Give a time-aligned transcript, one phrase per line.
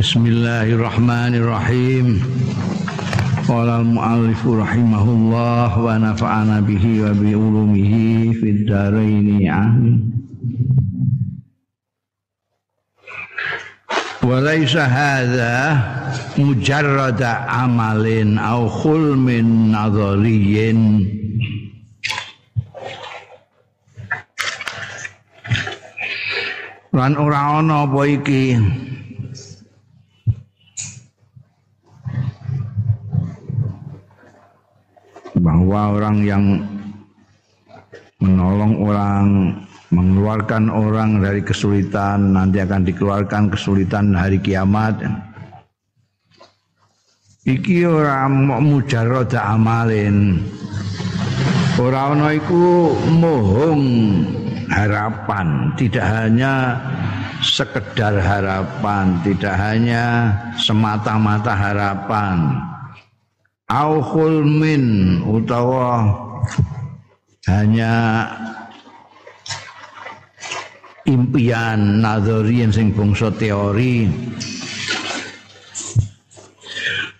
[0.00, 2.24] Bismillahirrahmanirrahim.
[3.44, 10.08] Qala al-muallif rahimahullah wa nafa'ana bihi wa bi ulumihi fid dharain amin.
[14.24, 15.76] Wa laysa hadha
[16.40, 21.04] mujarrada amalin aw khulmin nadhariyin
[26.96, 28.56] Lan ora ana apa iki
[35.40, 36.44] bahwa orang yang
[38.20, 39.26] menolong orang,
[39.90, 45.00] mengeluarkan orang dari kesulitan, nanti akan dikeluarkan kesulitan hari kiamat.
[47.48, 50.44] Iki ora mujarrad amalin.
[51.80, 52.92] Ora ana iku
[54.68, 56.76] harapan, tidak hanya
[57.40, 62.69] sekedar harapan, tidak hanya semata-mata harapan
[63.70, 66.10] au khulmin utawa
[67.46, 68.26] hanya
[71.06, 74.10] impian nazarien sing bangsa teori.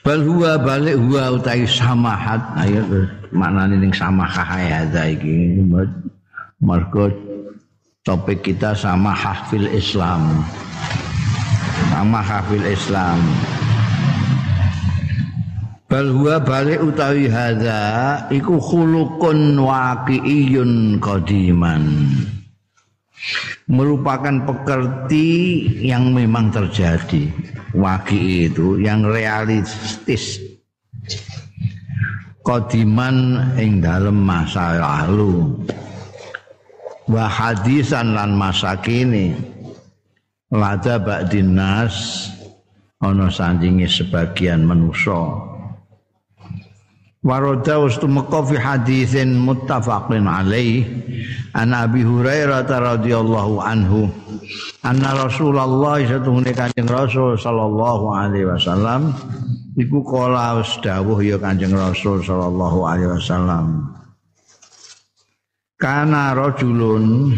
[0.02, 2.42] Bal huwa balik huwa utai samahat.
[2.58, 2.82] Ayo
[3.30, 5.62] maknane ning samahah ya iki.
[6.60, 7.08] Mergo
[8.02, 10.42] topik kita sama hafil Islam.
[11.94, 13.20] Sama hafil Islam
[15.90, 16.14] bal
[16.46, 17.82] balik utawi hadza
[18.30, 22.06] iku khuluqun waqi'iyun qadiman.
[23.66, 25.28] Merupakan pekerti
[25.82, 27.26] yang memang terjadi.
[27.74, 30.38] Waqi itu yang realistis.
[32.40, 35.58] Qadiman ing dalam masa lalu.
[37.10, 39.34] Wa hadisan lan masa kini.
[40.50, 42.26] Lada ba'din nas
[42.98, 45.49] ana sandinge sebagian manusa
[47.20, 50.88] Waroda ustu meka fi haditsin muttafaqin alaih.
[51.52, 54.08] An Abi Hurairah radhiyallahu anhu.
[54.80, 59.12] Anna Rasulullah satune Kanjeng Rasul sallallahu alaihi wasallam.
[59.76, 63.84] Iku kala wis dawuh ya Kanjeng Rasul sallallahu alaihi wasallam.
[65.76, 67.36] Kana rajulun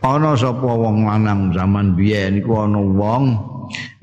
[0.00, 3.24] ana sapa wong lanang zaman biyen iku ana wong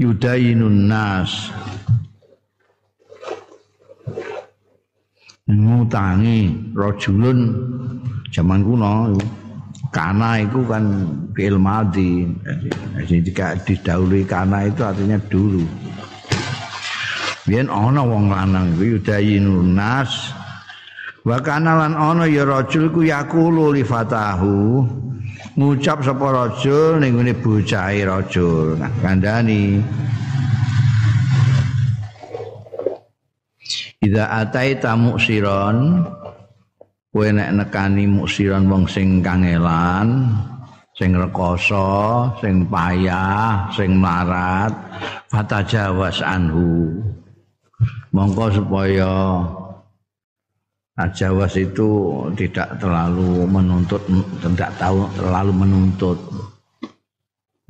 [0.02, 1.50] yudayinun nas
[5.50, 7.40] ngutangi rajulun
[8.30, 9.18] zaman kuno
[9.90, 10.86] kana itu kan
[11.34, 12.30] fi'il madhi
[13.10, 15.66] jadi didahului kana itu artinya dulu.
[17.50, 20.30] Biyen ana wong lanang iku yudayinun nas
[21.26, 24.86] wa kana lan ana ya rajul ku yaqulu li fatahu
[25.58, 28.78] ngucap sapa rajul ning ngene bocahe rajul.
[29.02, 29.82] Kandhani
[34.02, 36.02] Ida atai tamu siron
[37.14, 40.34] kowe nek nekani muksiron wong sing kangelan
[40.98, 44.74] sing rekoso sing payah sing marat
[45.30, 46.98] fatajawas anhu.
[48.12, 49.14] Mongko supaya
[51.00, 51.90] Ajawas itu
[52.36, 54.04] tidak terlalu menuntut
[54.44, 56.20] tidak tahu terlalu menuntut.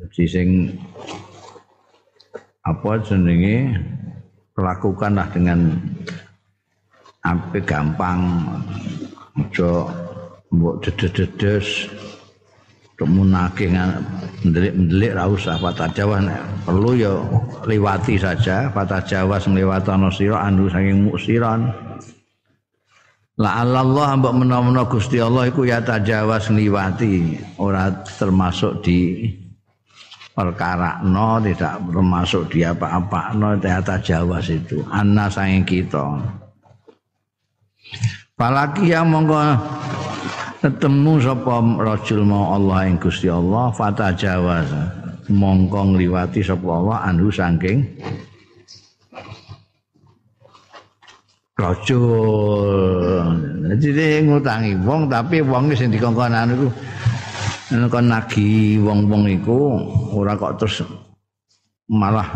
[0.02, 0.50] Jadi sing
[2.66, 3.78] apa jenenge?
[4.60, 5.80] Lakukanlah dengan
[7.26, 8.22] ampe gampang.
[9.38, 9.88] Aja
[10.52, 11.90] mbok dedes-dedes.
[12.98, 13.66] Kemunake
[14.46, 16.22] ndelik-ndelik ra usah patah Jawa
[16.62, 17.18] perlu ya
[17.66, 18.70] liwati saja.
[18.70, 21.74] Patah Jawa sing liwatana sira andu saking muksiran.
[23.42, 29.34] La Allah mbok menawa Gusti Allah iku ya tajawas ngliwati ora termasuk di
[30.36, 36.22] perkara no tidak termasuk di apa-apa no ternyata Jawa itu anna sayang kita
[38.36, 39.38] Palaki yang monggo
[40.62, 44.66] ketemu sapa rajul mau Allah ing Gusti Allah fata Jawa.
[45.32, 47.86] Mongko ngliwati sapa Allah anhu saking
[51.62, 53.22] rajul
[53.78, 56.68] jadi ngutangi wong tapi wong sing dikongkonan iku
[57.88, 59.80] kon nagi wong-wong iku
[60.12, 60.84] ora kok terus
[61.88, 62.28] malah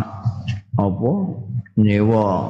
[0.79, 1.11] apa
[1.75, 2.47] nyewa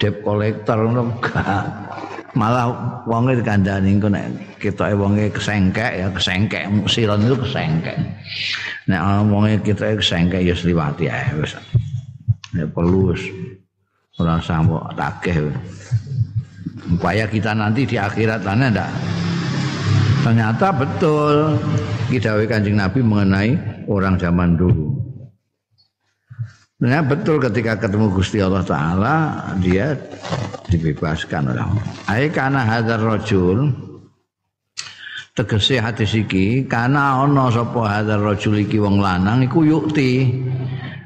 [0.00, 1.12] debt collector ngono
[2.32, 2.72] malah
[3.04, 6.64] wonge dikandani engko nek ketoke wonge kesengkek ya kesengkek.
[6.88, 7.98] Siron itu kesengkek.
[8.88, 11.52] Nek wonge ketoke kesengkek ya sliwati ae wis.
[12.56, 13.12] Ya perlu
[14.20, 15.40] ora sampo takeh
[16.92, 18.90] upaya kita nanti di akhirat sana ndak?
[20.24, 21.56] Ternyata betul.
[22.12, 23.56] Kidawi kanjeng Nabi mengenai
[23.88, 24.81] orang zaman dulu
[26.82, 29.14] Nah, betul ketika ketemu Gusti Allah Ta'ala
[29.62, 29.94] Dia
[30.66, 31.86] dibebaskan oleh Allah.
[32.34, 33.70] Karena hadar rojul
[35.30, 40.26] Tegesi hati siki Karena ono sopo hadar rojul iki wong lanang Iku yukti.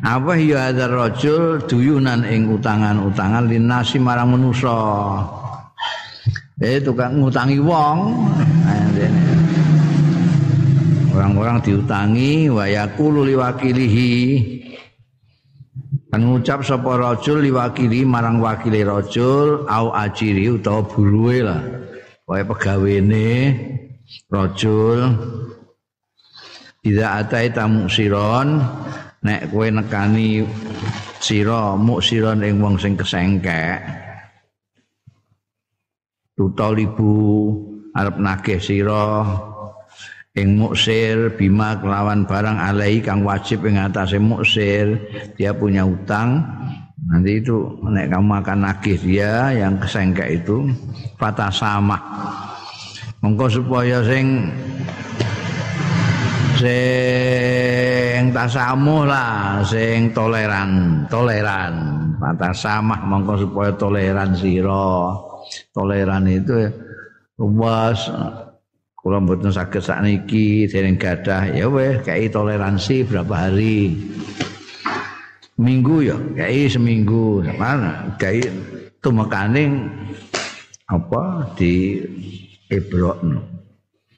[0.01, 4.81] Apa ya hadar rojul Duyunan ing utangan-utangan Linasi marang menuso
[6.57, 7.99] Eh tukang ngutangi wong.
[11.13, 14.56] Orang-orang diutangi Wayakulu liwakilihi
[16.23, 21.61] ngucap sapa rajul liwakili marang wakile rajul au ajiri utawa buruwe lah.
[22.27, 23.29] Wae pegawene
[24.31, 24.99] rajul
[26.87, 28.63] Ida atai tamu siron
[29.27, 30.47] nek kowe nekani
[31.19, 33.83] sira muksiron ing wong sing kesengkek.
[36.39, 37.11] Tutalibu
[37.91, 39.27] arep nagih sira
[40.37, 45.01] ing muksir bima kelawan barang alai kang wajib ing atase muksir
[45.41, 46.45] dia punya utang
[47.09, 50.69] nanti itu nek kamu akan nagih dia yang kesengkek itu
[51.17, 51.97] patah sama
[53.25, 54.53] mongko supaya sing
[56.61, 61.75] sing tasamuh lah sing toleran toleran.
[62.17, 65.13] Patah sama mongko supaya toleran sira.
[65.71, 66.69] Toleran itu
[67.39, 68.09] luas
[69.07, 73.95] Kula mboten saged sakniki dereng gadah ya weh kayak toleransi berapa hari.
[75.63, 77.39] Minggu ya, kayak seminggu.
[77.55, 78.51] Mana kayak
[78.99, 79.87] tumekaning
[80.91, 82.03] apa di
[82.67, 83.47] ibrokno.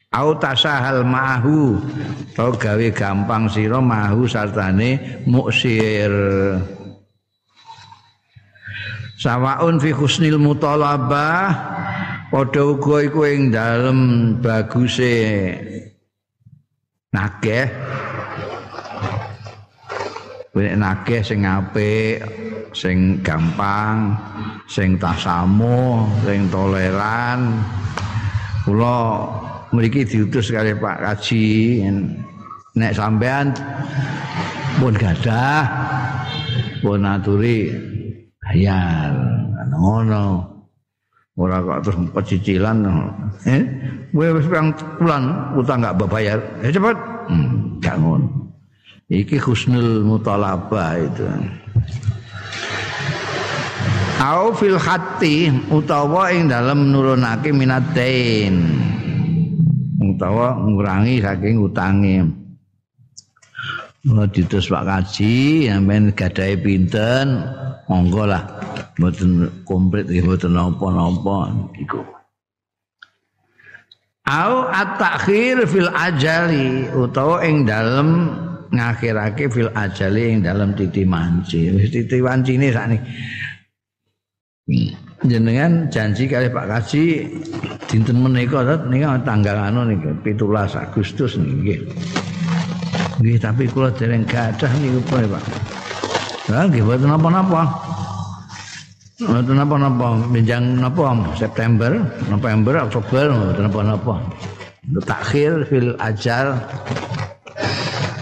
[0.08, 1.76] Au tasahal mahu
[2.32, 6.08] to gawe gampang sira mahu sartane muksir.
[9.20, 11.76] Sawaun fi husnil mutalabah
[12.28, 13.98] padha uga iku ing dalem
[14.44, 15.16] baguse
[17.12, 17.68] nakeh
[20.58, 22.18] Nek nakeh sing apik,
[22.74, 24.10] sing gampang,
[24.66, 27.62] sing tasamu, sing toleran.
[28.66, 29.22] Kula
[29.70, 31.86] mriki diutus kali Pak Kaji
[32.74, 33.54] nek sampean
[34.82, 35.62] pun gadah
[36.82, 37.70] pun aturi
[38.42, 39.14] bayar
[39.70, 40.57] ngono.
[41.38, 42.76] Ora kok terus pecicilan
[43.46, 43.62] eh?
[44.10, 46.42] Kowe wis pirang bulan utang gak bayar?
[46.64, 46.96] Ya cepet.
[47.30, 48.26] Hmm, gak ngono.
[49.08, 51.24] Iki husnul mutalabah itu.
[54.18, 58.66] Au fil hati utawa ing dalem nurunake minatain
[60.02, 62.26] utawa ngurangi saking utange
[64.32, 67.44] ditus Pak Kaji, yang main gadai pinten,
[67.88, 68.44] monggo lah.
[68.98, 72.02] Mboten komplit nggih mboten napa-napa iku.
[74.28, 78.28] Au at-takhir fil ajali utawa ing dalem
[78.68, 81.72] ngakhirake fil ajali ing dalem titi manci.
[81.72, 83.08] Wis titi wancine sakniki.
[85.24, 87.04] Jenengan janji kali Pak Kaji
[87.88, 91.88] dinten menika nika tanggal anu niki 17 Agustus niki.
[93.18, 95.44] Nggih, tapi kula dereng gadah niku Pak.
[96.48, 97.62] Lah nggih boten napa-napa.
[99.18, 101.98] Boten napa-napa, menjang napa September,
[102.30, 104.14] November, Oktober boten napa-napa.
[105.04, 106.56] Takhir fil ajal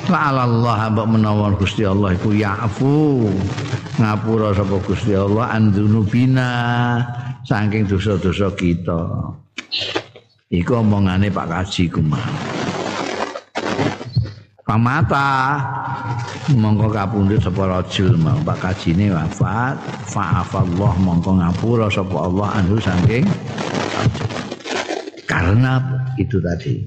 [0.06, 3.26] Fa'ala Allah hamba menawan Gusti Allah iku ya'fu
[3.98, 6.50] ngapura sapa Gusti Allah andunubina
[7.42, 9.02] saking dosa-dosa kita.
[10.46, 12.22] Iku omongane Pak Kaji kumah.
[14.66, 15.62] Pamata.
[16.50, 19.78] Mongko kapundhut sapa rajul mau Pak Kajine wafat.
[20.10, 23.24] Fa'afallah mongko ngapura sapa Allah anhu saking
[25.26, 25.78] karena
[26.18, 26.82] itu tadi.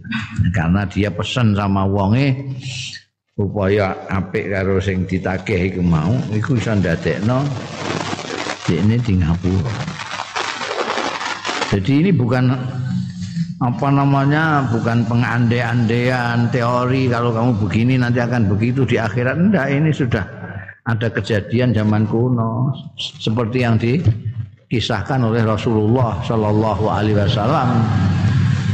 [0.52, 2.36] Karena dia pesan sama wonge
[3.40, 7.48] upaya apik karo sing ditagih iku mau iku iso ndadekno
[8.70, 9.74] ini di ngapura.
[11.70, 12.50] Jadi ini bukan
[13.60, 14.64] apa namanya?
[14.72, 17.12] Bukan pengandai-andaian teori.
[17.12, 19.36] Kalau kamu begini nanti akan begitu di akhirat.
[19.36, 20.24] Enggak ini sudah
[20.88, 22.72] ada kejadian zaman kuno.
[22.96, 27.84] Seperti yang dikisahkan oleh Rasulullah Shallallahu Alaihi Wasallam.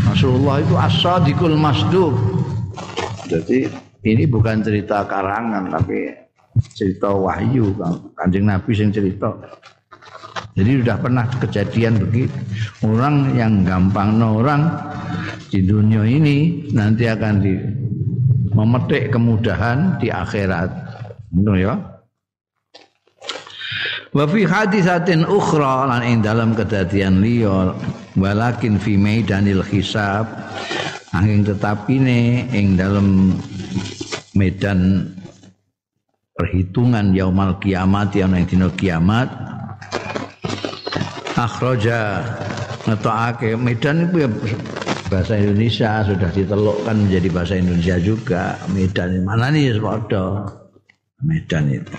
[0.05, 2.13] Rasulullah itu as-sadiqul masduq.
[3.25, 3.65] Jadi
[4.05, 6.13] ini bukan cerita karangan tapi
[6.77, 7.73] cerita wahyu.
[8.13, 9.33] Kanjeng Nabi yang cerita
[10.55, 12.31] jadi sudah pernah kejadian begitu.
[12.87, 14.71] Orang yang gampang orang
[15.51, 17.53] di dunia ini nanti akan di
[18.55, 20.71] memetik kemudahan di akhirat.
[21.35, 21.75] Benar ya?
[24.15, 27.75] Wa fi hadisatin ukhra lan ing dalam kedadian liya
[28.15, 30.23] walakin fi maidanil hisab
[31.11, 33.35] angin tetapi ne ing dalam
[34.39, 35.11] medan
[36.31, 39.27] perhitungan yaumal kiamat yang dina kiamat
[41.35, 42.23] akhraja.
[42.87, 43.59] Ngetokake.
[43.59, 44.29] Medan itu ya
[45.11, 48.43] bahasa Indonesia sudah ditelukkan menjadi bahasa Indonesia juga.
[48.71, 50.47] Medan mana nih padha
[51.23, 51.91] Medan itu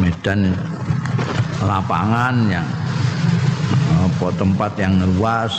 [0.00, 0.54] Medan
[1.62, 2.68] lapangan yang
[4.02, 5.54] apa tempat yang luas.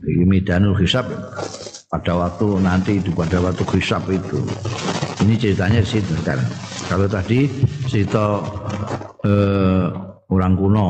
[0.00, 1.06] Di Medanul Hisab.
[1.90, 4.38] Pada waktu nanti itu pada waktu hisab itu.
[5.26, 6.46] Ini ceritanya di situ sekarang
[6.90, 7.46] kalau tadi
[7.86, 8.42] cerita
[9.22, 9.86] eh,
[10.26, 10.88] orang kuno.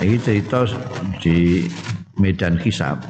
[0.00, 0.64] Ini cerita
[1.20, 1.68] di
[2.16, 3.04] Medan Hisab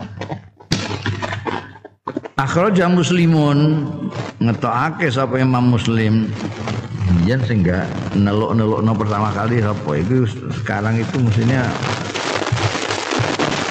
[2.34, 3.86] Akhraja muslimun
[4.42, 6.26] ngetokake sapa Imam Muslim.
[7.22, 10.26] Yen sehingga neluk-nelukno pertama kali apa itu
[10.64, 11.62] sekarang itu mestinya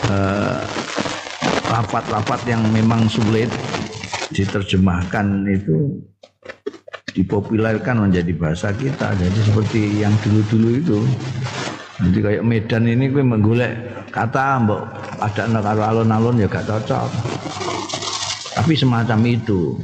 [0.07, 0.59] eh,
[1.67, 3.51] lapat-lapat yang memang sulit
[4.31, 5.97] diterjemahkan itu
[7.13, 9.13] dipopulerkan menjadi bahasa kita.
[9.17, 10.99] Jadi seperti yang dulu-dulu itu.
[11.99, 13.73] Nanti kayak Medan ini gue menggolek
[14.15, 14.87] kata mbok
[15.19, 17.09] ada karo alun-alun ya gak cocok.
[18.55, 19.75] Tapi semacam itu.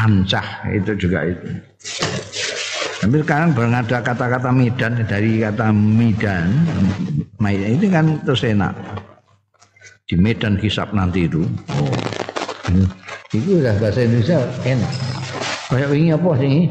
[0.00, 1.46] Ancah itu juga itu.
[3.02, 6.54] Tapi sekarang barang ada kata-kata Medan dari kata Medan,
[7.42, 8.72] ini kan terus enak
[10.08, 11.44] di Medan Hisap nanti itu.
[11.76, 11.92] Oh.
[13.34, 15.11] Itu udah bahasa Indonesia enak.
[15.72, 16.68] Kayak ini apa sih?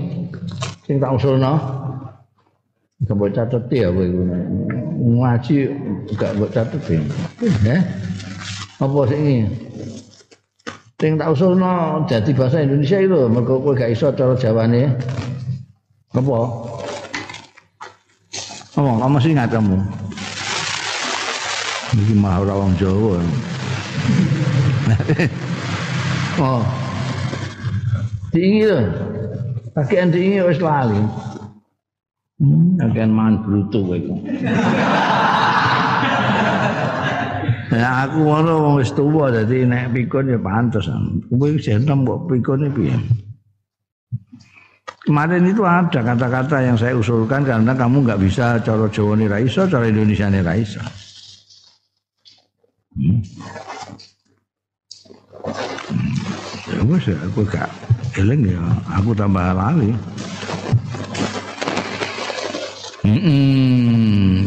[0.85, 1.57] Sing tak usulno.
[3.01, 4.21] Gak boleh catat ya kowe iku.
[5.01, 5.57] Ngaji
[6.21, 7.01] gak boleh catat ya.
[8.77, 9.37] Apa sih ini?
[11.01, 14.93] Sing tak usulno jadi bahasa Indonesia itu mergo kowe gak iso cara Jawane.
[16.13, 16.39] Apa?
[18.77, 19.77] Ngomong, kamu sih nggak kamu?
[21.97, 23.17] Iki mah ora wong Jawa.
[26.45, 26.80] oh.
[28.31, 28.79] Diingi lho.
[29.75, 30.99] Bagian diingi wis lali.
[32.39, 33.99] Hmm, bagian mangan brutu kowe.
[37.71, 40.87] Ya aku ngono wong wis tuwa dadi nek pikun ya pantes.
[41.27, 42.95] Kowe entem kok pikune piye?
[45.01, 49.65] Kemarin itu ada kata-kata yang saya usulkan karena kamu nggak bisa cara Jawa nih Raisa,
[49.65, 50.83] cara Indonesia nih Raisa.
[52.95, 53.19] Hmm.
[56.69, 57.69] Ya aku gak
[58.19, 59.91] eling ya, aku tambah lali.
[63.01, 64.45] Hmm.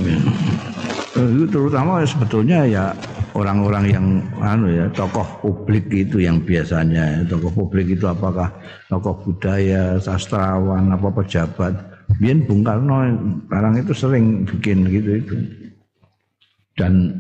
[1.14, 2.84] Itu terutama sebetulnya ya
[3.34, 4.06] orang-orang yang
[4.38, 8.46] anu ya tokoh publik itu yang biasanya tokoh publik itu apakah
[8.86, 11.74] tokoh budaya sastrawan apa pejabat
[12.20, 13.10] Biar Bung Karno
[13.48, 15.36] sekarang itu sering bikin gitu itu
[16.78, 17.16] dan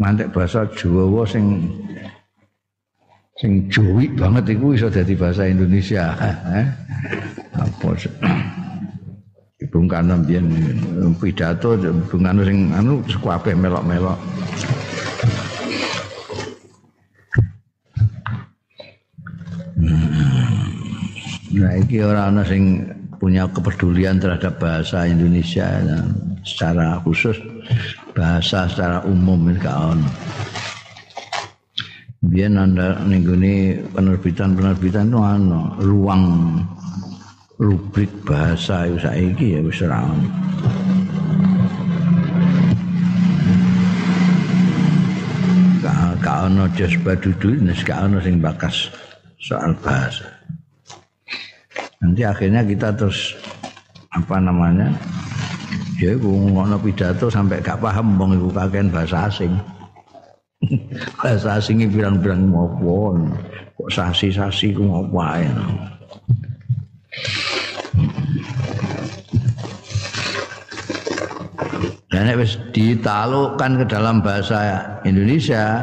[0.00, 1.68] mantek bahasa Jawa sing
[3.40, 6.12] sing Jawi banget iku iso dadi bahasa Indonesia.
[6.52, 6.66] Eh?
[7.56, 7.96] Apa
[9.70, 10.50] Bung Karno biyen
[11.16, 11.78] pidato
[12.10, 14.18] Bung Karno sing anu kabeh melok-melok.
[21.52, 22.80] Nah, iki ora ana sing
[23.22, 26.02] punya kepedulian terhadap bahasa Indonesia nah,
[26.42, 27.38] secara khusus
[28.18, 29.94] bahasa secara umum gak
[32.22, 36.54] Biar anda nengguni penerbitan-penerbitan itu ano ruang
[37.58, 40.22] rubrik bahasa saiki ya wis ono.
[46.22, 48.86] Gak ono jas badudu, gak ono sing bakas
[49.42, 50.30] soal bahasa.
[51.98, 53.34] Nanti akhirnya kita terus
[54.14, 54.94] apa namanya
[55.98, 59.81] ya ngono pidato sampai gak paham wong iku kakean bahasa asing.
[61.18, 63.18] Bahasa asing pirang-pirang ngopo.
[63.78, 65.46] Kok sasi-sasi ku ngopo ae.
[72.12, 75.80] Dan wis ditalukkan ke dalam bahasa Indonesia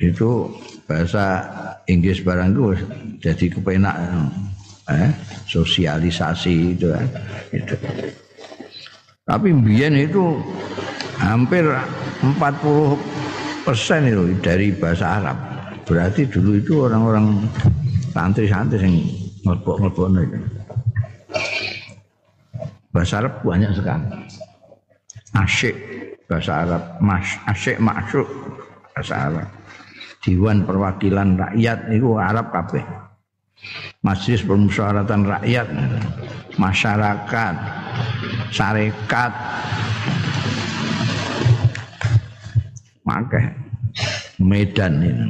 [0.00, 0.48] itu
[0.88, 1.44] bahasa
[1.84, 2.64] Inggris barang itu
[3.20, 3.96] jadi kepenak
[4.88, 5.12] eh,
[5.44, 7.06] sosialisasi itu kan
[7.52, 7.76] itu.
[9.28, 10.40] Tapi mbiyen itu
[11.20, 11.62] hampir
[12.24, 13.19] 40
[13.64, 15.38] persen itu dari bahasa Arab.
[15.84, 17.50] Berarti dulu itu orang-orang
[18.14, 18.94] santri-santri yang
[19.46, 20.38] ngelbok-ngelbok itu.
[22.90, 24.06] Bahasa Arab banyak sekali.
[25.30, 25.76] Asyik
[26.26, 28.26] bahasa Arab, mas, asyik maksud
[28.94, 29.48] bahasa Arab.
[30.20, 32.84] Dewan Perwakilan Rakyat itu Arab kabeh.
[34.00, 35.68] Majelis Permusyawaratan Rakyat,
[36.56, 37.54] masyarakat,
[38.52, 39.32] syarikat
[43.10, 43.50] pakai
[44.38, 45.26] Medan ini.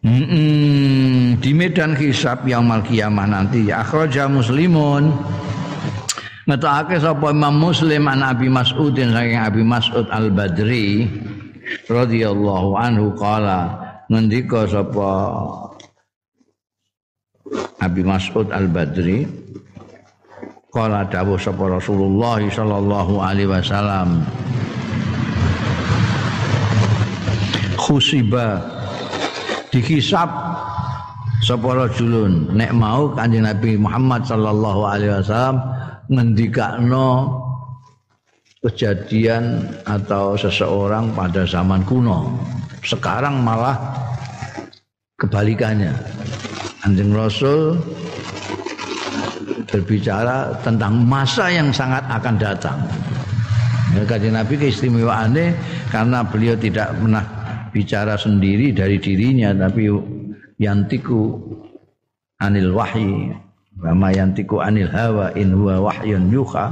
[0.00, 5.12] Hmm, di medan hisab yang mal kiamah nanti akhraja muslimun.
[6.48, 11.06] Ngetake sapa Imam Muslim an Abi Mas'udin saking Abi Mas'ud Al-Badri
[11.86, 13.76] radhiyallahu anhu qala
[14.08, 15.10] ngendika sapa
[17.84, 19.28] Abi Mas'ud Al-Badri
[20.70, 24.22] qala dawuh sapa Rasulullah sallallahu alaihi wasallam
[27.74, 28.62] khusiba
[29.74, 30.30] dikisap
[31.42, 35.58] sapa rajulun nek mau kanjeng Nabi Muhammad sallallahu alaihi wasallam
[36.10, 37.34] ngendikakno
[38.60, 42.28] kejadian atau seseorang pada zaman kuno.
[42.84, 43.76] Sekarang malah
[45.16, 45.96] kebalikannya.
[46.84, 47.76] Anjing Rasul
[49.70, 52.78] berbicara tentang masa yang sangat akan datang.
[53.94, 55.54] Ya, Kajian Nabi keistimewaannya
[55.90, 57.24] karena beliau tidak pernah
[57.70, 59.90] bicara sendiri dari dirinya tapi
[60.58, 61.38] yantiku
[62.38, 63.34] anil wahyi
[64.14, 66.70] yantiku anil hawa in huwa wahyun yuha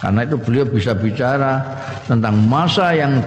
[0.00, 1.60] Karena itu beliau bisa bicara
[2.08, 3.20] tentang masa yang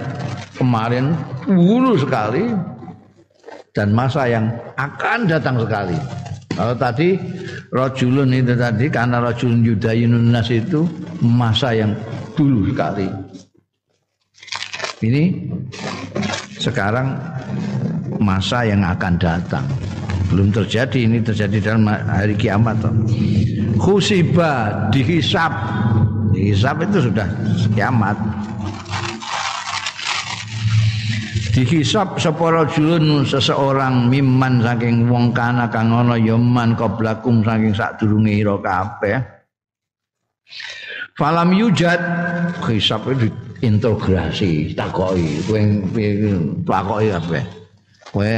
[0.58, 1.14] kemarin
[1.46, 2.50] dulu sekali
[3.72, 5.96] dan masa yang akan datang sekali.
[6.56, 7.16] Kalau tadi
[7.72, 10.86] rojulun itu tadi karena rojulun yudayinun nas itu
[11.24, 11.96] masa yang
[12.36, 13.08] dulu sekali.
[15.02, 15.24] Ini
[16.62, 17.18] sekarang
[18.22, 19.66] masa yang akan datang.
[20.30, 22.80] Belum terjadi ini terjadi dalam hari kiamat
[23.82, 25.52] khusibah dihisap
[26.32, 27.28] dihisap itu sudah
[27.76, 28.16] kiamat
[31.52, 38.56] dihisap separa julun seseorang miman saking wong kana kang ana yaman qablakum saking sadurunge ira
[38.58, 39.20] kabeh.
[41.20, 42.00] Falam yujad
[42.66, 43.28] hisap itu
[43.60, 45.62] integrasi takoki kowe
[46.64, 47.44] takoki kabeh.
[48.16, 48.36] Kowe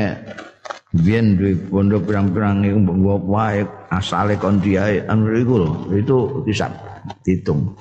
[0.93, 5.57] biyen duwe bondo pirang-pirang iku mbok wae asale kon diae anu iku
[5.93, 6.69] itu bisa
[7.25, 7.73] dihitung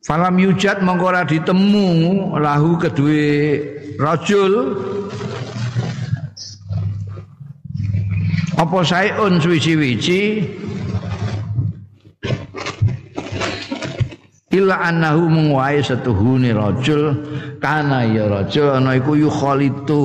[0.00, 1.88] Falam yujat mongko ora ditemu
[2.40, 3.60] lahu kedue
[4.00, 4.52] rajul.
[8.60, 10.44] Apa saeun suwi-wiji
[14.52, 17.16] illa annahu mengwae setuhune rajul
[17.60, 20.04] kana ya rajul ana iku yukhalitu.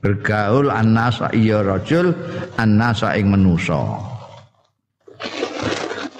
[0.00, 2.12] Bergaul annasa ya rajul
[2.60, 4.06] annasa ing manusa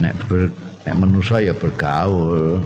[0.00, 0.52] nek ber,
[0.86, 2.62] nek manusa ya bergaul.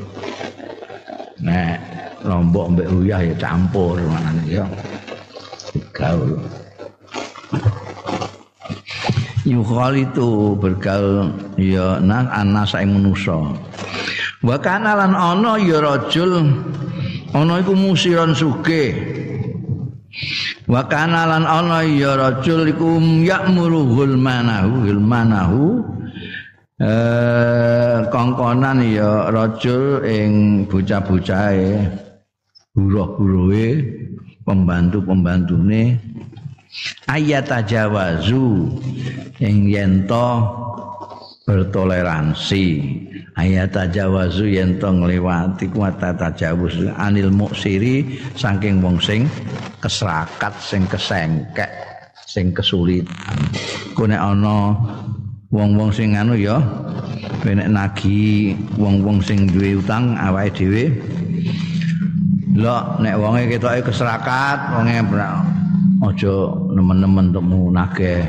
[1.40, 1.80] Nek
[2.20, 4.64] lombok mbek uyah ya campur manane ya.
[5.72, 6.36] Bergaul.
[9.48, 13.56] Yukhalitu bergaul ya nan annasa ing manusa.
[14.44, 16.44] Wa kana lan ana ya rajul.
[17.32, 18.92] Ana iku musiran sugih.
[20.68, 25.88] Wa kana lan ana ya rajul iku ya'muruhul manahu manahu
[26.80, 31.76] eh kongkonan ya rajul ing bocah-bocahe
[32.72, 33.84] buruh-buruhe
[34.48, 36.00] pembantu-pembantune.
[37.10, 38.72] Ayat tajawazu
[39.42, 40.08] ing yen
[41.44, 42.66] bertoleransi.
[43.34, 49.26] Ayat tajawazu yen to ngliwati kuwata tajawuz anil muksiri saking wong sing
[49.82, 51.68] keserakat sing kesengkek
[52.24, 53.38] sing kesulitan.
[53.98, 54.78] Ku nek ana
[55.50, 56.62] wong-wong sing anu ya
[57.42, 60.84] nek nagi wong-wong sing duwe utang awake dhewe.
[62.54, 65.02] Lho nek wonge ketoke keserakat wonge
[66.00, 66.34] aja
[66.70, 68.22] nemen-nemen temu nagih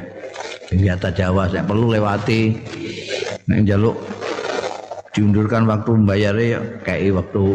[0.74, 2.58] ya tajawaz nek perlu lewati.
[3.46, 4.02] Nek njaluk
[5.14, 7.46] diundurkan waktu ya kayak waktu.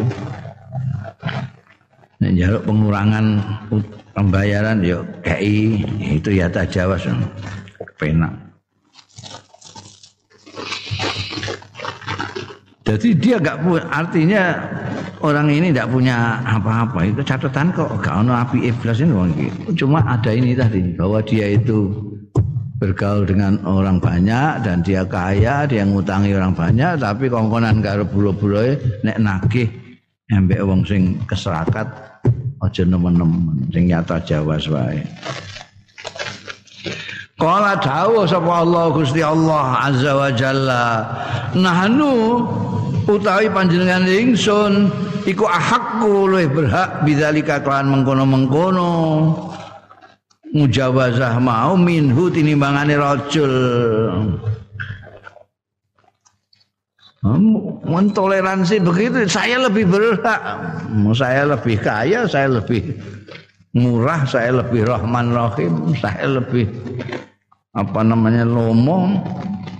[2.23, 3.25] Nek njaluk pengurangan
[4.15, 5.43] pembayaran ya kayak
[6.23, 7.03] itu ya tajawaz
[7.99, 8.46] penak
[12.87, 14.43] jadi dia nggak punya artinya
[15.19, 17.03] orang ini tidak punya apa-apa.
[17.03, 17.99] Itu catatan kok.
[17.99, 21.91] Gak ono api iblis ini cuma ada ini tadi bahwa dia itu
[22.79, 28.77] bergaul dengan orang banyak dan dia kaya, dia ngutangi orang banyak tapi kongkonan karo bulo-buloe
[29.01, 29.67] nek nagih
[30.29, 31.89] embek wong sing keserakat
[32.61, 35.01] aja nemen-nemen sing nyata Jawa wae.
[37.37, 40.85] Kala dawuh sapa Allah Gusti Allah Azza wa Jalla.
[41.53, 42.41] Nahnu
[43.05, 44.89] utawi panjenengan ingsun
[45.29, 48.91] iku ahakku luwih berhak bidzalika kelan mengkono-mengkono
[50.51, 53.53] mujawazah mau minhu tinimbangane rajul
[57.83, 60.41] mentoleransi begitu saya lebih berhak
[61.11, 62.95] saya lebih kaya saya lebih
[63.77, 66.65] murah, saya lebih rahman rahim, saya lebih
[67.77, 69.21] apa namanya lomo.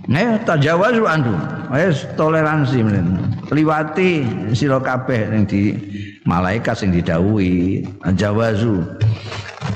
[0.08, 1.36] Ayo tajawazu andu.
[1.74, 3.20] Ayo toleransi men.
[3.52, 4.24] Liwati
[4.56, 5.76] sira kabeh ning di
[6.24, 8.88] malaikat sing didhawuhi tajawazu.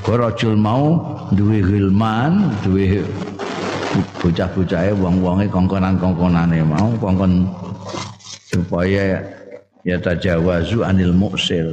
[0.06, 1.04] Gorojul mau
[1.36, 3.04] duwe hilman, duwe
[4.24, 7.44] bocah-bocahe wong-wonge kongkonan-kongkonane mau kongkon
[8.48, 9.20] supaya
[9.84, 11.66] ya tajawazu anil muksir.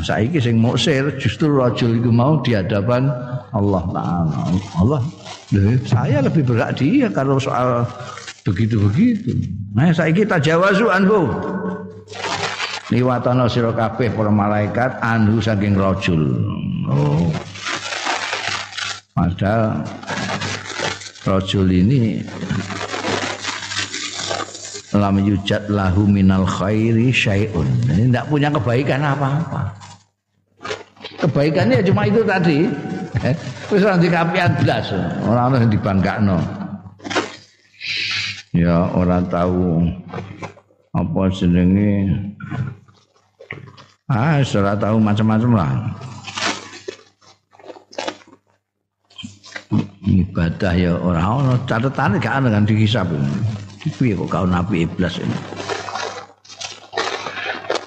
[0.00, 3.12] Saiki sing muksir justru rajul iku mau di hadapan
[3.52, 4.40] Allah Taala.
[4.80, 5.00] Allah,
[5.84, 7.84] saya lebih berat dia kalau soal
[8.48, 9.36] begitu-begitu.
[9.76, 11.28] Nah, saiki tajawazu anhu.
[12.88, 16.40] Liwatana sira kabeh para malaikat anhu saking rajul.
[16.88, 17.28] Oh.
[19.12, 19.84] Padahal
[21.28, 22.24] rajul ini
[24.92, 27.68] lam yujad lahu minal khairi syai'un.
[27.88, 29.72] Ini tidak punya kebaikan apa-apa.
[31.24, 32.68] Kebaikannya cuma itu tadi.
[33.68, 34.92] Terus orang dikapian belas,
[35.24, 36.38] orang yang dibangkakno.
[38.52, 39.80] Ya orang tahu
[40.92, 42.12] apa jenenge
[44.12, 45.72] ah sudah tahu macam-macam lah
[50.04, 53.08] ibadah ya orang ono catatan gak ada kan dihisap
[53.90, 55.38] piye kok kau nabi iblis ini.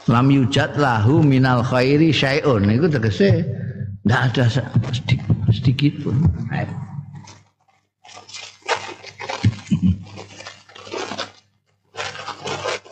[0.05, 2.67] Lam yujad lahu minal khairi syai'un.
[2.69, 3.41] Itu tegese
[4.05, 4.45] ndak ada
[4.91, 6.17] sedikit, sedikit pun.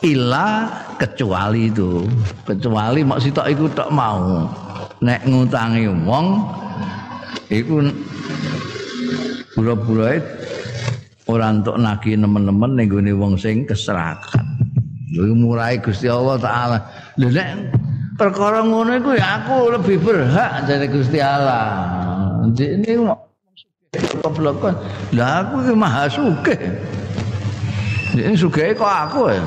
[0.04, 0.68] Ila
[1.00, 2.04] kecuali itu.
[2.44, 4.50] Kecuali mak sitok iku tok mau.
[5.04, 6.28] Nek ngutangi wong
[7.52, 7.88] iku
[9.54, 10.18] pura-pura
[11.34, 14.46] ora entuk nagi nemen-nemen ning gone wong sing keserakan.
[15.14, 16.78] Lha murai Gusti Allah taala.
[17.18, 17.50] Lha nek
[18.18, 21.90] perkara ngono iku ya aku lebih berhak dari Gusti Allah.
[22.54, 23.02] Ini
[24.22, 24.74] keblokon.
[25.14, 26.60] Lah aku iki maha sugih.
[28.14, 29.44] Ini sugih kok aku ya.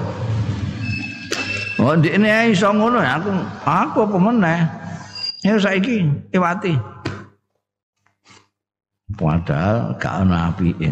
[1.77, 3.31] Oh, ini iso ngono ya aku
[3.63, 4.61] aku apa meneh.
[5.45, 6.03] Ya saiki
[6.35, 6.75] iwati.
[9.15, 10.91] Padahal gak ana apike.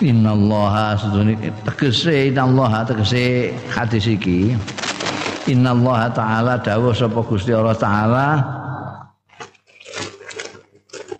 [0.00, 1.36] Innallaha sedune
[1.68, 4.56] tegese innallaha tegese hadis iki.
[5.44, 8.26] Innallaha taala dawuh sapa Gusti Allah taala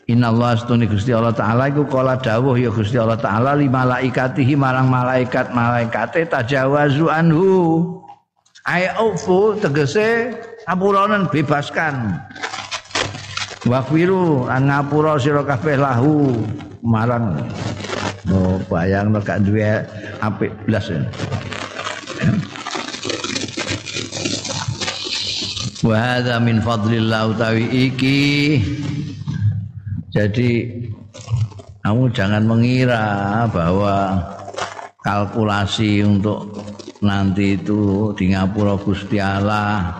[0.08, 4.88] Innallaha sedune Gusti Allah taala iku kala dawuh ya Gusti Allah taala li malaikatihi marang
[4.88, 7.52] malaikat malaikate tajawazu anhu.
[8.64, 10.32] Ayaufu tegese
[10.64, 12.16] apuranen bebaskan.
[13.68, 16.32] Wafiru an ngapura sira kabeh lahu
[16.80, 17.44] marang
[18.28, 19.80] oh bayang gak duwe
[20.20, 20.92] apik blas
[25.80, 28.60] Wa min fadlillah utawi iki.
[30.12, 30.68] Jadi
[31.80, 34.20] kamu jangan mengira bahwa
[35.00, 36.52] kalkulasi untuk
[37.00, 39.96] nanti itu di ngapura Gusti Allah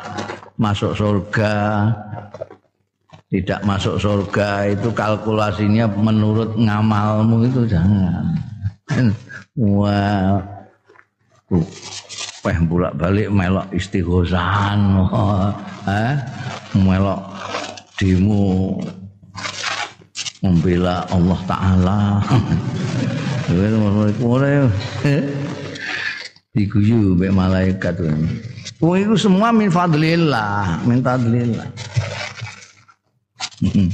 [0.61, 1.88] masuk surga
[3.31, 8.27] tidak masuk surga itu kalkulasinya menurut ngamalmu itu jangan.
[9.79, 10.43] Wah,
[12.43, 14.99] peh bolak balik melok istighosan,
[15.87, 16.19] eh,
[16.75, 17.23] melok
[18.03, 18.83] dimu
[20.43, 22.01] membela Allah Taala.
[26.51, 27.95] Diguyu mbek malaikat.
[28.83, 31.69] Kuwi itu semua min fadlillah, min fadlillah.
[33.61, 33.92] Min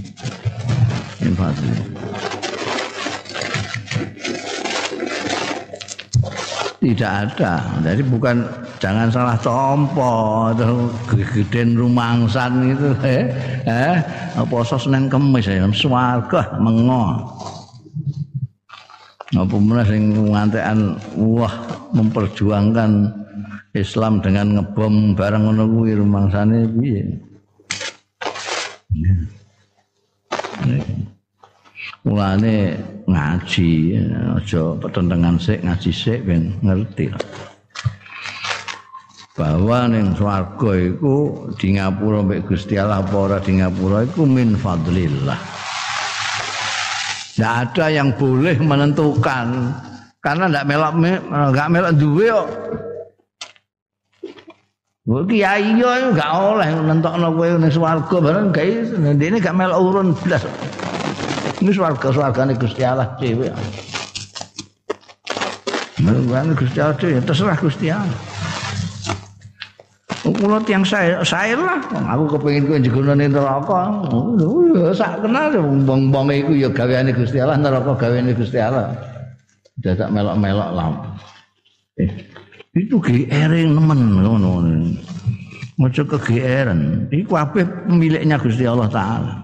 [6.77, 7.67] Tidak ada.
[7.83, 8.47] Jadi bukan
[8.79, 13.27] jangan salah tompo atau gedean rumangsan itu eh
[13.67, 13.99] eh
[14.47, 17.27] poso Senin Kamis ya swarga mengo.
[19.35, 21.51] Apa meneh sing ngantekan wah
[21.91, 23.11] memperjuangkan
[23.75, 27.26] Islam dengan ngebom barang ngono kuwi rumangsane piye.
[32.07, 33.99] Mulane ngaji
[34.39, 37.11] aja petentengan sik ngaji sik ben ngerti.
[39.37, 44.57] Bahwa ning swarga iku di ngapura mbek Gusti Allah apa ora di ngapura iku min
[44.57, 45.37] fadlillah.
[47.37, 49.47] Tidak ada yang boleh menentukan
[50.25, 50.93] karena tidak melok
[51.29, 52.49] enggak melok duwe kok.
[55.07, 58.99] Gue kiai yo enggak oleh nentokno kowe ning swarga bareng gak iso.
[58.99, 60.43] Ndene gak melok urun blas.
[61.63, 63.55] Ini swarga-swargane Gusti Allah dhewe.
[66.03, 68.19] Menunggu Gusti Allah dhewe terserah Gusti Allah.
[70.27, 71.79] Kula tiang saya, saya lah.
[72.19, 74.03] Aku kepengin kowe jegono ning neraka.
[74.75, 75.55] Ya sak kenal
[75.87, 78.91] wong-wong iku ya gaweane Gusti Allah, neraka gaweane Gusti Allah.
[79.79, 81.15] Dadak melok-melok lah.
[82.03, 82.11] Eh,
[82.77, 84.61] itu GR nemen ngono.
[85.77, 87.09] Maca kegeeran.
[87.09, 89.35] Iku kabeh miliknya Gusti Allah taala.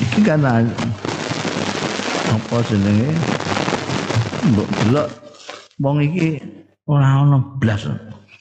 [0.00, 0.44] Iki kan
[2.32, 3.12] apa jenenge?
[4.42, 5.08] Mbok delok
[5.82, 6.38] wong iki
[6.86, 7.90] ora ono blas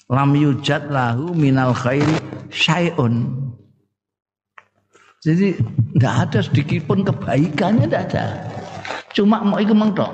[0.09, 2.17] lam yujad lahu minal khairi
[2.53, 3.25] syai'un
[5.21, 5.57] jadi
[5.97, 8.25] tidak ada sedikit pun kebaikannya tidak ada
[9.13, 10.09] cuma mau iku mentok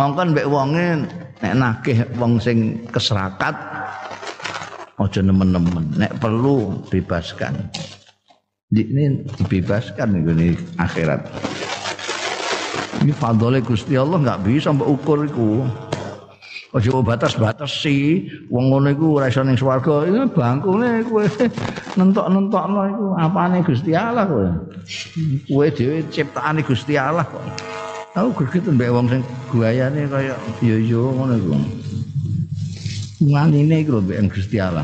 [0.00, 1.04] ngongkon mbek wonge
[1.44, 3.52] nek nagih wong sing keserakat
[4.96, 7.52] aja nemen-nemen nek perlu bebaskan
[8.72, 11.20] ini dibebaskan ini akhirat
[13.04, 15.68] ini fadole Gusti Allah nggak bisa mbak ukur itu
[16.70, 20.06] Aja batas-batas si wong ngono iku ora iso ning swarga.
[20.06, 21.26] Iki bangkune kowe
[21.98, 24.46] nentok-nentokno iku apane Gusti Allah kowe.
[25.50, 27.42] Kowe dhewe ciptaane Gusti Allah kok.
[28.10, 29.22] Aku greget mbek wong sing
[29.54, 31.54] guayane kaya yo yo ngono iku.
[33.22, 34.82] Nganine iku lho mbek Gusti Allah.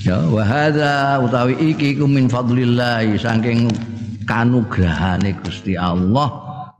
[0.00, 3.68] Ya wa hadza utawi iki ku min fadlillah saking
[4.24, 6.28] kanugrahane Gusti Allah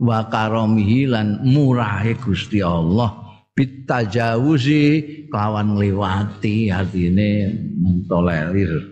[0.01, 3.13] wa karomihi lan murahe Gusti Allah
[3.53, 4.85] bitajawuzi
[5.29, 8.89] kawan ngliwati artine mentolerir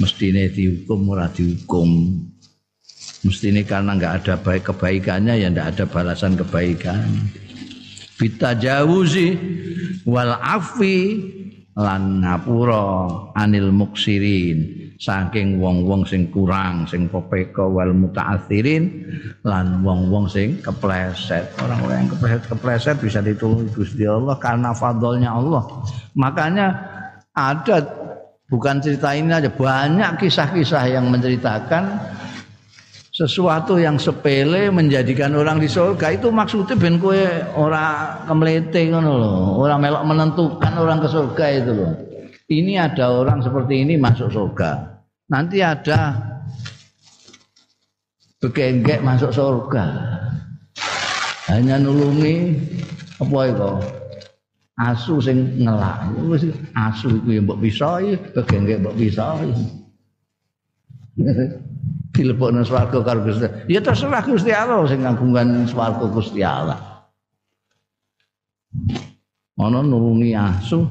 [0.00, 2.20] mestine dihukum ora dihukum.
[3.24, 7.04] Mestine karena enggak ada baik kebaikannya ya enggak ada balasan kebaikan.
[8.16, 9.28] Bitajawuzi
[10.08, 11.20] wal afi
[11.76, 14.88] lan ngapura anil muksirin.
[14.96, 18.88] Saking wong-wong sing kurang sing popeka wal mutaatsirin
[19.44, 21.52] lan wong-wong sing kepleset.
[21.60, 25.64] Orang-orang yang kepleset kepleset bisa ditulungi Gusti Allah karena fadlnya Allah.
[26.16, 26.66] Makanya
[27.36, 28.05] ada
[28.46, 31.98] bukan cerita ini aja banyak kisah-kisah yang menceritakan
[33.10, 37.24] sesuatu yang sepele menjadikan orang di surga itu maksudnya ben kue
[37.56, 41.92] orang kemlete ngono loh orang melok menentukan orang ke surga itu loh
[42.46, 45.02] ini ada orang seperti ini masuk surga.
[45.26, 46.14] Nanti ada
[48.38, 49.82] begenggek masuk surga.
[51.50, 52.54] Hanya nulungi
[53.18, 53.72] apa itu?
[54.76, 56.12] Asu sing ngelak.
[56.76, 59.48] asu itu yang mbok pisoi, begenggek mbok pisoi.
[62.16, 63.48] Dilebokno swarga karo Gusti.
[63.68, 66.80] Ya terserah Gusti Allah sing ngagungan swarga Gusti Allah.
[69.56, 70.84] Ana nulungi asu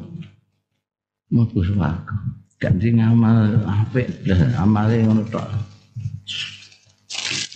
[1.30, 2.14] mlebu swarga.
[2.58, 4.26] Ganti ngamal apik,
[4.58, 5.46] amale ngono tok.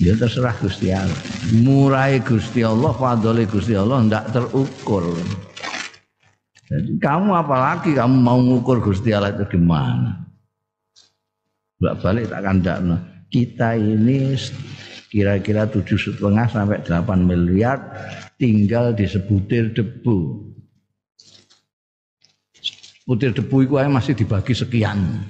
[0.02, 1.22] Ya terserah Gusti Allah.
[1.62, 5.10] Murai Gusti Allah, fadhole Gusti Allah ndak terukur.
[6.70, 10.22] Jadi kamu apalagi kamu mau ngukur Gusti Allah itu gimana?
[11.82, 12.98] Bolak balik tak kandakno.
[13.30, 14.38] Kita ini
[15.10, 17.78] kira-kira tujuh setengah sampai delapan miliar
[18.38, 20.50] tinggal di sebutir debu
[23.10, 25.26] butir debu itu masih dibagi sekian.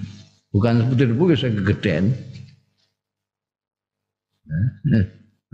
[0.52, 2.12] Bukan butir debu yang kegedean.
[4.92, 5.06] Eh,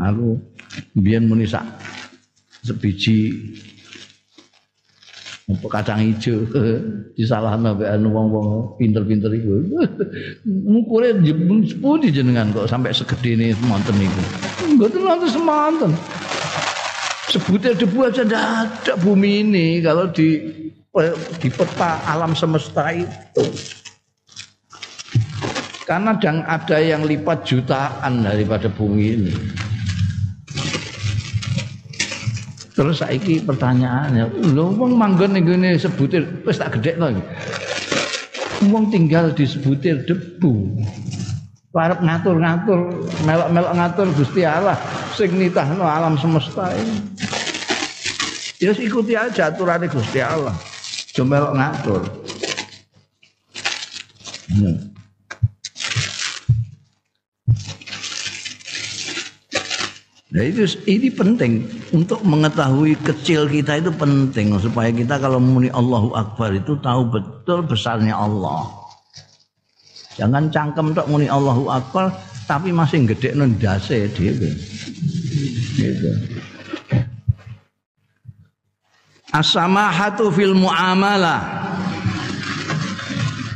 [0.01, 0.41] aku
[0.97, 1.67] biar muni sak
[2.65, 3.29] sebiji
[5.69, 6.41] kacang hijau
[7.17, 8.47] disalahno mbek anu wong-wong
[8.81, 9.61] pinter-pinter iku.
[10.73, 11.21] Ngukure
[11.69, 14.21] sepundi jenengan kok sampai segede ini monten iku.
[14.73, 15.91] Mboten nanti semonten.
[17.29, 20.41] Sebutir debu aja ada bumi ini kalau di
[21.37, 23.45] di peta alam semesta itu.
[25.85, 29.33] Karena dan ada yang lipat jutaan daripada bumi ini.
[32.75, 37.23] Terus saiki pertanyaannya, lho wong manggon ning ngene sebutir wis tak gedhekno iki.
[38.67, 40.83] Wong tinggal di sebutir debu.
[41.75, 44.79] Arep ngatur-ngatur, melok-melok ngatur Gusti Allah
[45.11, 46.99] sing nitahno alam semesta ini.
[48.63, 50.55] Ya ikuti aja aturannya Gusti Allah.
[51.15, 52.03] Cuma ngatur.
[54.51, 54.84] Hmm.
[60.35, 61.63] Nah itu ini penting
[61.95, 67.63] untuk mengetahui kecil kita itu penting supaya kita kalau muni Allahu Akbar itu tahu betul
[67.63, 68.67] besarnya Allah.
[70.19, 72.11] Jangan cangkem untuk muni Allahu Akbar
[72.51, 74.35] tapi masih gede nendase dia.
[74.35, 76.11] Gitu.
[79.31, 81.71] As-samahatu fil muamalah.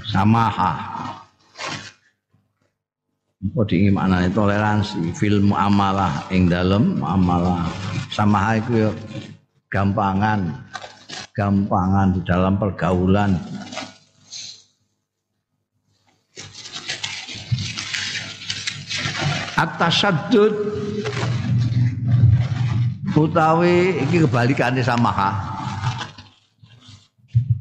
[0.08, 0.89] Samaha.
[3.40, 7.72] Kok diingi maknane toleransi, film amalah ing dalem amalah
[8.12, 8.92] sama iku ya
[9.72, 10.60] gampangan.
[11.32, 13.40] Gampangan di dalam pergaulan.
[19.56, 20.54] At-tasaddud
[23.16, 25.32] utawi iki kebalikane samaha.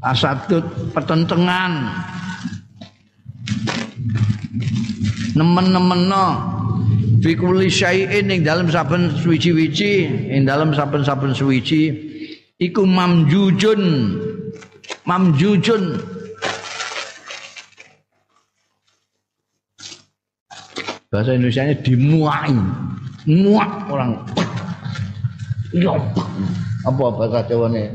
[0.03, 1.91] Asadud pertentangan
[5.37, 6.27] nemen-nemeno
[7.21, 9.93] fi kulli syai'in ing dalam saben suwiji-wiji
[10.31, 12.09] ing dalam saben-saben suwiji
[12.59, 13.83] iku mamjujun.
[15.09, 15.85] Mamjujun.
[21.09, 22.53] Bahasa Indonesia nya dimuai.
[23.25, 24.12] Muak orang.
[26.85, 27.88] Apa bahasa Jawa nih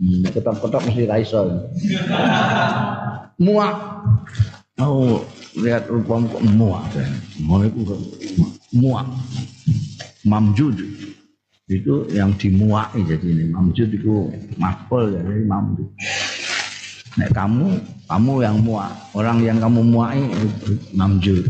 [0.00, 1.40] hmm, ketap-ketap mesti raiso
[3.40, 3.76] muak.
[4.80, 5.24] Oh
[5.60, 6.88] lihat rupa kok muak
[7.44, 7.82] mau itu
[8.76, 9.06] muak.
[10.24, 10.76] Mamjud.
[11.70, 13.44] Itu yang dimuai jadi ini.
[13.52, 14.28] Mamjud itu
[14.60, 15.88] maful ya jadi mamjud.
[17.20, 17.68] Nek kamu
[18.08, 18.92] kamu yang muak.
[19.12, 20.22] Orang yang kamu muai
[20.96, 21.48] mamjud.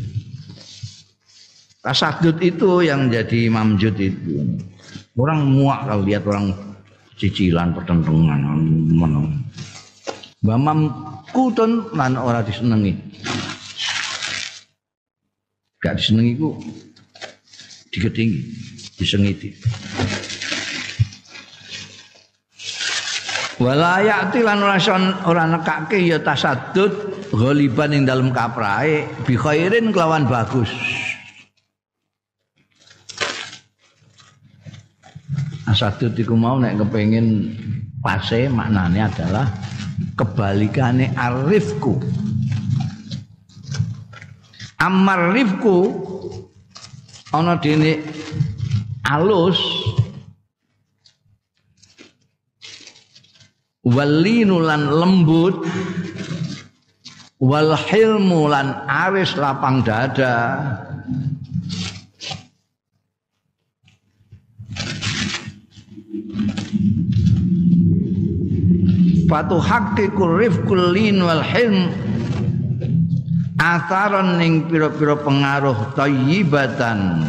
[1.82, 4.46] Tasadud itu yang jadi mamjud itu.
[5.18, 6.54] Orang muak kalau lihat orang
[7.18, 8.40] cicilan pertentangan
[8.88, 9.42] menang.
[10.42, 10.90] Bamam
[11.30, 13.12] kutun lan ora disenengi
[15.82, 16.54] gak disenengi ku
[17.90, 18.40] digetingi
[18.94, 19.50] disengiti.
[23.58, 24.78] Wala tilan ora
[25.26, 26.90] ora nekake ya tasaddud
[27.34, 30.70] ghaliban ing dalem kaprae bi khairin kelawan bagus.
[35.66, 37.54] Asadud iku mau nek kepengin
[38.02, 39.46] pase maknane adalah
[40.18, 41.96] kebalikane arifku
[44.82, 45.94] Amar rifku
[47.30, 48.02] ana dene
[49.06, 49.62] alus.
[53.86, 55.62] Walinu lan lembut.
[57.38, 57.78] Wal
[58.90, 60.34] aris lapang dada.
[69.30, 71.40] Fatu haqqiqur rifqul lin wal
[73.62, 77.22] atharon ning pira-pira pengaruh thayyibatan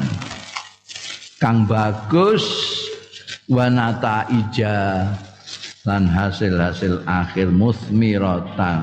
[1.38, 2.42] kang bagus
[3.46, 5.06] wanata ija
[5.86, 8.82] lan hasil-hasil akhir musmiratan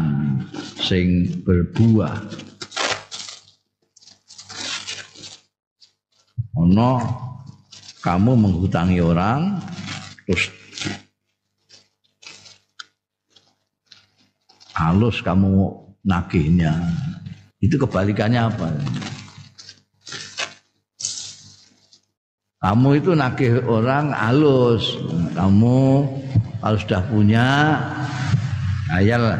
[0.78, 2.22] sing berbuah.
[6.54, 6.92] Ono
[8.04, 9.58] kamu menghutangi orang
[10.28, 10.54] terus
[14.76, 15.72] halus kamu
[16.04, 16.78] nagihnya
[17.60, 18.68] itu kebalikannya apa?
[22.60, 24.96] Kamu itu nagih orang halus.
[25.32, 26.04] Kamu
[26.60, 27.46] kalau sudah punya
[28.92, 29.36] ayal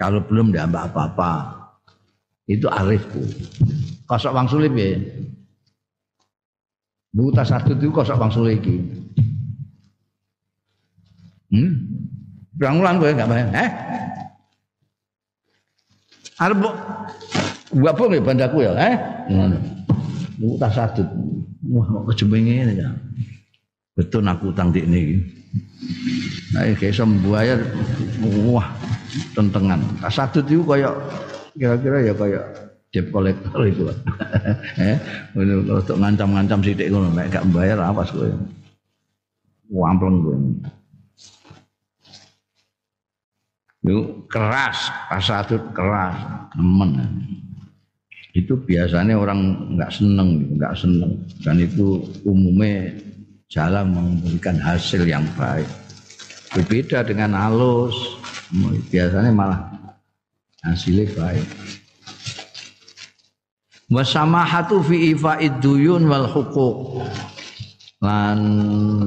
[0.00, 1.64] kalau belum diambah apa-apa.
[2.44, 3.24] Itu arifku.
[4.04, 5.00] Kosok bang sulit ya.
[7.14, 8.60] Buta satu itu kosok bang sulit
[11.54, 11.70] Hmm?
[12.58, 13.50] Berang-ulang gue enggak bayang.
[13.54, 13.70] Eh?
[16.42, 16.58] Arep
[17.74, 18.94] gua apa bandaku ya, eh?
[19.30, 19.58] Ngono.
[20.38, 21.06] Niku tak sadut.
[21.70, 22.88] Wah, kok kejemenge ngene ya.
[23.94, 25.22] Betul aku utang dik niki.
[26.50, 27.62] Nah, iki iso mbayar
[28.50, 28.66] wah
[29.38, 29.78] tentengan.
[30.02, 30.90] Tak sadut iku kaya
[31.54, 32.40] kira-kira ya kaya
[32.90, 33.86] debt collector itu.
[34.82, 34.98] eh,
[35.38, 38.26] ngono untuk ngancam-ngancam sithik ngono, nek gak mbayar awas kowe.
[39.70, 40.36] Wampleng kowe.
[44.32, 44.88] Keras
[45.44, 46.16] itu keras
[46.56, 46.90] temen
[48.34, 51.22] itu biasanya orang nggak seneng nggak seneng.
[51.38, 52.90] Dan itu umumnya
[53.46, 55.66] jalan memberikan hasil yang baik.
[56.50, 57.94] Berbeda dengan halus
[58.90, 59.70] biasanya malah
[60.66, 61.46] hasilnya baik.
[63.86, 67.06] Wasamahatu fi ifaid duyun wal hukuk
[68.02, 68.38] lan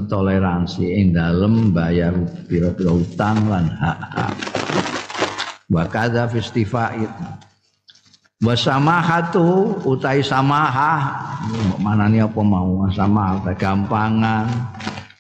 [0.08, 2.16] toleransi ing dalem bayar
[2.48, 4.57] pira-pira utang lan hak-hak
[5.68, 7.12] wa kadza fistifaid
[8.44, 11.26] wa samahatu utai samaha.
[11.80, 12.88] Manane apa mau?
[12.92, 14.48] Sama gampangan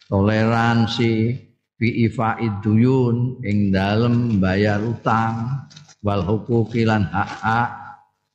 [0.08, 1.36] toleransi
[1.78, 5.68] fi ifaid duyun ing dalem bayar utang
[6.02, 7.70] wal huquqi lan hak-hak.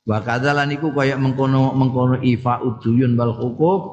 [0.03, 3.83] Wa kadzalan iku kaya mengkono mengkono ifa uduyun wal huquq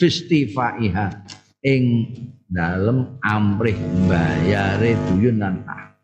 [0.00, 1.28] fistifaiha
[1.60, 2.08] ing
[2.48, 3.76] dalem amrih
[4.08, 5.97] bayare duyun lan hak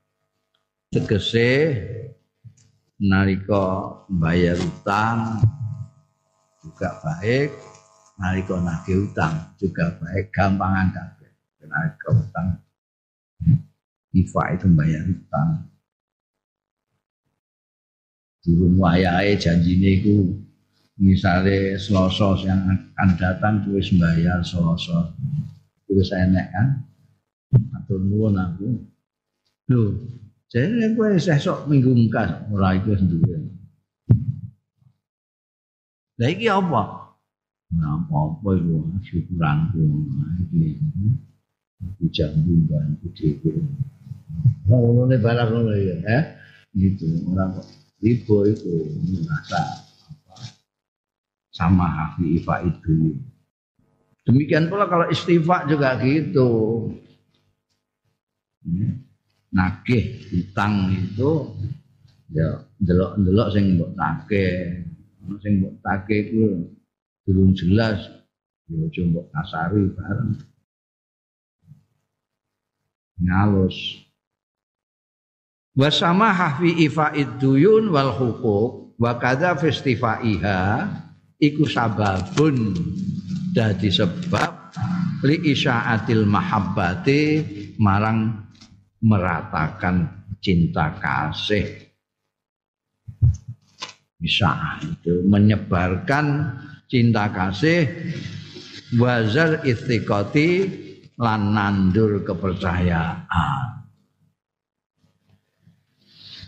[0.94, 1.74] tegese
[3.02, 5.42] nalika bayar utang
[6.62, 7.50] juga baik
[8.14, 11.30] nalika nagih utang juga baik gampangan kabeh.
[11.66, 12.48] Nalika utang
[14.14, 15.66] ifa itu bayar utang.
[18.46, 20.30] Durung wayahe janjine iku
[21.02, 25.10] misalnya selasa yang akan datang tulis bayar selasa.
[25.90, 26.86] Terus enek kan?
[27.82, 28.78] Atau nuwun aku.
[29.74, 29.82] Lho
[30.54, 33.50] jadi gue sesok minggu engkas ora iku sendiri
[36.14, 37.10] Lah iki apa?
[37.74, 39.82] Nah, apa iku syukuranku
[40.46, 40.78] iki.
[41.82, 43.58] Iki jambu bantu dhewe.
[44.70, 46.22] Ngono ne barang ngono ya, eh?
[46.74, 47.66] Gitu, orang kok
[48.46, 48.74] itu
[49.20, 49.60] merasa
[50.06, 50.34] apa?
[51.50, 53.18] Sama hafi ifa itu.
[54.24, 56.88] Demikian pula kalau istifa juga gitu.
[59.54, 61.54] Nakih utang itu
[62.34, 64.82] ya delok-delok sing mbok nakih
[65.38, 66.74] sing mbok take ku
[67.22, 68.02] durung jelas
[68.66, 70.32] ya aja mbok kasari bareng.
[73.22, 73.78] Ngalus.
[75.74, 80.86] Wa samahah fi ifaid duyun wal hukuk wa kadza festifaiha
[81.38, 82.74] iku sababun
[83.50, 84.50] dadi sebab
[85.26, 87.22] li isyaatil mahabbati
[87.80, 88.43] marang
[89.04, 90.08] meratakan
[90.40, 91.92] cinta kasih.
[94.16, 96.56] Bisa itu menyebarkan
[96.88, 97.84] cinta kasih
[98.96, 100.64] wazar istiqoti
[101.20, 103.84] lan nandur kepercayaan.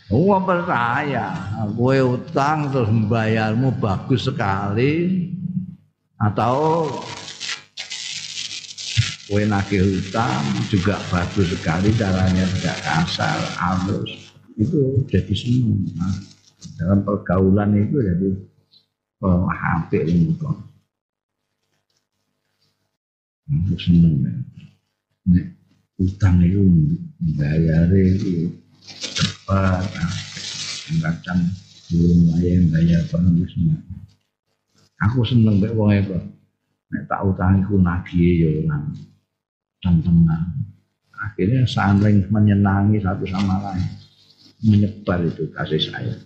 [0.06, 1.34] Oh percaya,
[1.74, 5.26] gue utang terus membayarmu bagus sekali.
[6.16, 6.88] Atau
[9.26, 15.82] gue nagih utang juga bagus sekali caranya tidak kasar, halus itu jadi senang
[16.78, 18.28] dalam pergaulan itu jadi
[19.26, 20.54] oh, hampir ini kok.
[23.50, 24.32] Aku seneng ya.
[25.26, 25.46] Nek
[25.98, 26.62] utang itu
[27.34, 28.54] bayar itu
[28.94, 29.90] cepat,
[31.02, 31.50] kadang
[31.90, 33.78] belum bayar bayar penuh semua.
[35.10, 36.14] Aku seneng mbek wong itu.
[36.94, 38.94] Nek tak utang iku nagih ya orang
[40.02, 40.46] tenang.
[41.16, 43.88] Akhirnya saling menyenangi satu sama lain.
[44.64, 46.22] Menyebar itu kasih sayang.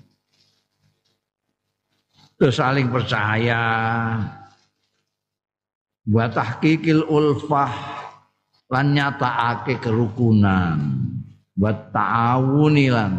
[2.41, 3.63] Terus saling percaya.
[6.11, 7.71] Buat tahqiqil ulfah
[8.73, 10.79] lan nyatakake kerukunan.
[11.55, 13.13] Buat ta'awuni lan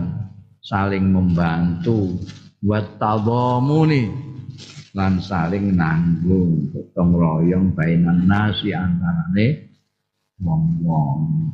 [0.60, 2.18] saling membantu.
[2.62, 4.10] Buat tadhamuni
[4.98, 6.68] lan saling nanggung.
[6.74, 9.71] Gotong royong bainan nasi antarane
[10.42, 11.54] wong-wong.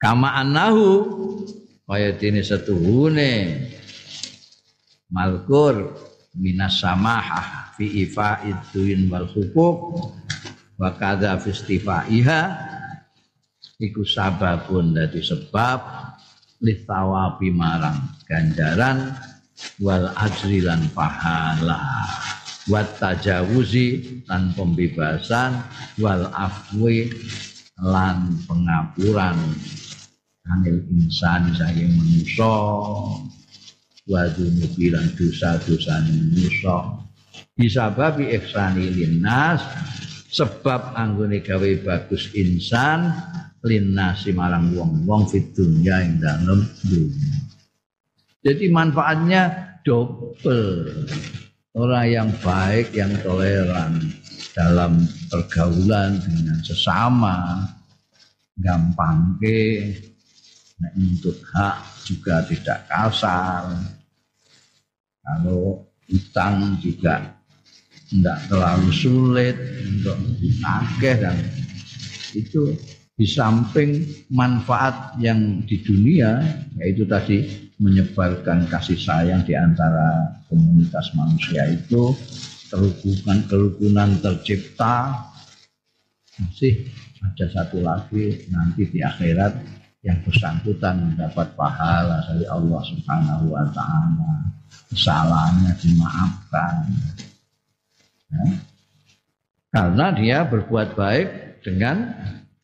[0.00, 0.88] Kama annahu
[1.88, 3.64] kaya dene setuhune
[5.08, 5.96] malkur
[6.36, 9.78] minas samahah fi ifa'id duin wal hukuk
[10.78, 12.40] wa kadza fi istifaiha
[13.80, 15.80] iku sababun dadi sebab
[16.62, 17.98] litawabi marang
[18.28, 19.16] ganjaran
[19.82, 21.80] wal ajri lan pahala
[22.68, 25.60] wat tajawuzi lan pembebasan
[26.00, 27.10] wal afwi
[27.80, 29.36] lan pengapuran.
[30.48, 32.56] Anil insan saya manusia
[34.08, 37.04] wa dzunubi lan dosa-dosa manusa.
[37.52, 39.60] Bisa babi ihsani linnas
[40.28, 43.12] sebab anggone gawe bagus insan
[43.64, 47.38] linnasi marang wong-wong fit dunya ing dalem dunia
[48.44, 49.42] jadi manfaatnya
[49.82, 51.08] double
[51.76, 54.00] orang yang baik yang toleran
[54.56, 57.68] dalam pergaulan dengan sesama
[58.58, 59.92] gampang ke
[60.80, 61.76] nah, untuk hak
[62.08, 63.64] juga tidak kasar.
[65.22, 67.36] Kalau utang juga
[68.08, 71.36] tidak terlalu sulit untuk ditagih dan
[72.32, 72.72] itu
[73.18, 76.40] di samping manfaat yang di dunia
[76.80, 82.14] yaitu tadi menyebarkan kasih sayang di antara komunitas manusia itu
[82.68, 85.26] kerukunan kerukunan tercipta.
[86.38, 86.86] Masih
[87.22, 89.58] ada satu lagi nanti di akhirat
[90.06, 94.32] yang bersangkutan mendapat pahala dari Allah Subhanahu wa taala.
[94.88, 96.74] Kesalahannya dimaafkan.
[98.28, 98.44] Ya.
[99.72, 101.28] karena dia berbuat baik
[101.64, 102.12] dengan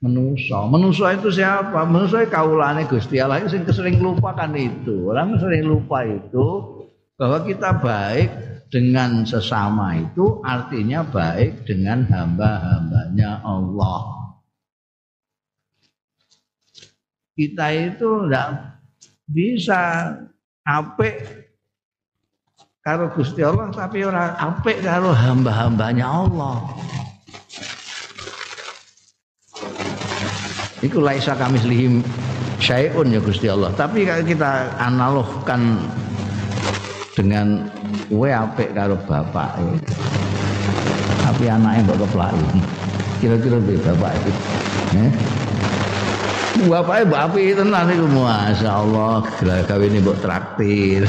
[0.05, 1.89] menuso menuso itu siapa?
[1.89, 3.41] Menuso kaulane Gusti Allah.
[3.41, 5.09] Yang sering lupa kan itu.
[5.09, 6.47] Orang sering lupa itu
[7.17, 8.29] bahwa kita baik
[8.69, 14.29] dengan sesama itu artinya baik dengan hamba-hambanya Allah.
[17.35, 18.79] Kita itu tidak
[19.25, 20.13] bisa
[20.63, 21.25] apik
[22.85, 26.61] karo Gusti Allah tapi ora apik karo hamba-hambanya Allah.
[30.85, 32.05] Iku laisa kami selihim
[32.61, 33.73] syai'un ya Gusti Allah.
[33.73, 35.81] Tapi kalau kita analogkan
[37.17, 37.73] dengan
[38.13, 39.59] apik karo bapak
[41.25, 42.61] tapi anaknya mbok keplaki.
[43.19, 44.33] Kira-kira piye bapak itu?
[45.01, 45.11] Eh?
[46.69, 51.03] Bapaknya mbak api tenan iku Masya Allah gawe ini mbok traktir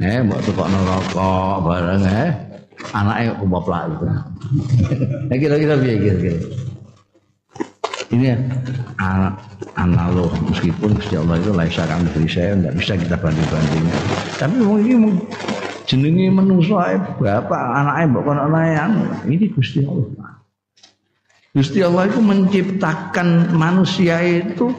[0.00, 2.30] eh mbok tukokno rokok bareng eh
[2.96, 4.04] anaknya keplak itu.
[5.28, 6.38] Nah kira-kira piye kira-kira?
[8.10, 8.34] Ini
[8.98, 9.38] anak
[9.78, 14.02] analog meskipun Gusti Allah itu laisa kami beri saya tidak bisa kita banding bandingkan.
[14.34, 15.22] Tapi mungkin
[15.86, 18.46] jenenge manusa bapak anaknya mbok kono
[19.30, 20.42] ini Gusti Allah.
[21.54, 24.74] Gusti Allah itu menciptakan manusia itu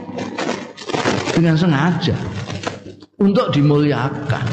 [1.31, 2.15] dengan sengaja
[3.15, 4.45] untuk dimuliakan.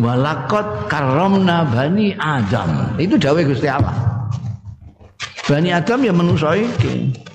[0.00, 2.96] Walakot karomna bani Adam.
[2.96, 3.92] Itu dawai Gusti Allah.
[5.44, 7.29] Bani Adam ya manusia ini.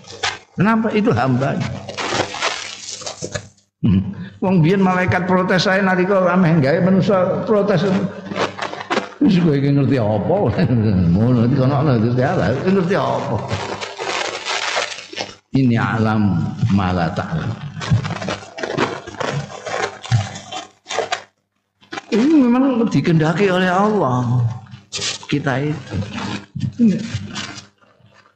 [0.55, 0.87] Kenapa?
[0.95, 1.59] Itu hamba.
[3.83, 4.01] Hmm.
[4.39, 7.83] Wong biyen malaikat protes saya nalika ameh gawe manusia protes.
[9.19, 10.35] Wis kowe iki ngerti apa?
[11.13, 13.37] Ngono iki kono ana Gusti Allah, ngerti apa?
[15.55, 17.51] Ini alam malah ta'lam.
[22.11, 24.43] Ini memang dikendaki oleh Allah.
[25.25, 25.95] Kita itu.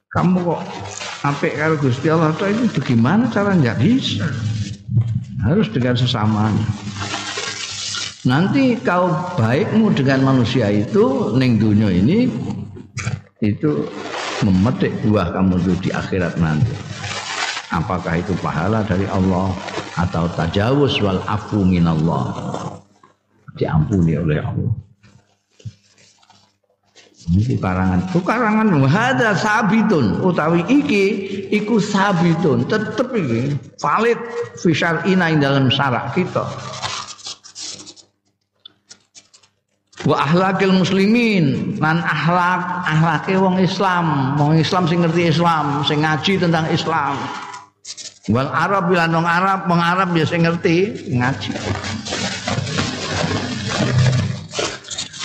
[0.09, 0.61] Kamu kok
[1.23, 4.27] apik karo Gusti Allah itu bagaimana cara nggak bisa?
[5.43, 6.67] Harus dengan sesamanya.
[8.27, 9.07] Nanti kau
[9.39, 12.27] baikmu dengan manusia itu neng dunia ini
[13.39, 13.87] itu
[14.43, 16.75] memetik buah kamu itu di akhirat nanti.
[17.71, 19.55] Apakah itu pahala dari Allah
[19.95, 22.35] atau tajawuz wal afu minallah.
[23.55, 24.88] Diampuni oleh Allah.
[27.27, 27.99] Ini karangan.
[28.07, 28.71] Itu karangan.
[28.87, 30.23] Hada sabitun.
[30.23, 31.05] Utawi iki
[31.51, 32.63] iku sabitun.
[32.63, 34.19] Tetep iki valid
[34.55, 36.47] fisar ina dalam syarak kita.
[40.09, 41.75] wa ahlakil muslimin.
[41.77, 44.33] Lan ahlak ahlake wong Islam.
[44.41, 47.13] Wong Islam sing ngerti Islam sing ngaji tentang Islam.
[48.29, 51.49] Wal Arab lan wong Arab wong Arab ya sing ngerti ngaji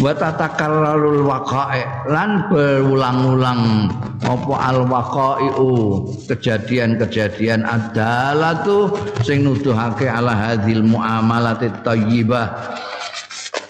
[0.03, 3.87] wa tatakarrarul waqa'i lan berulang-ulang
[4.27, 8.91] apa al waqa'iu kejadian-kejadian adalah tuh
[9.23, 12.75] sing nuduhake ala hadil muamalati thayyibah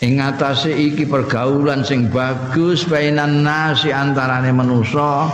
[0.01, 5.29] ing atase iki pergaulan sing bagus bainan nasi antarane manusa.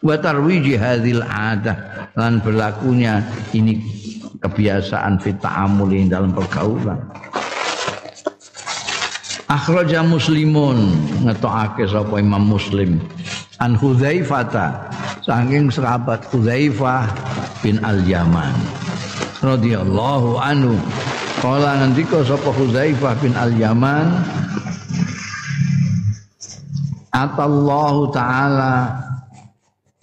[0.00, 3.20] Wa tarwiji hadhil adah lan berlakunya
[3.52, 3.84] ini
[4.40, 6.96] kebiasaan fit ta'amuli dalam pergaulan
[9.50, 10.94] akhraja muslimun.
[11.26, 13.02] Ngetokake sapa Imam Muslim.
[13.58, 14.88] An Hudzaifata.
[15.26, 17.10] Saking sahabat Hudzaifah
[17.66, 18.54] bin Al-Yaman.
[19.42, 20.78] Radhiyallahu anhu.
[21.42, 24.12] Kala ngendika sapa Huzaifah bin Al-Yaman
[27.10, 29.02] Atallahu taala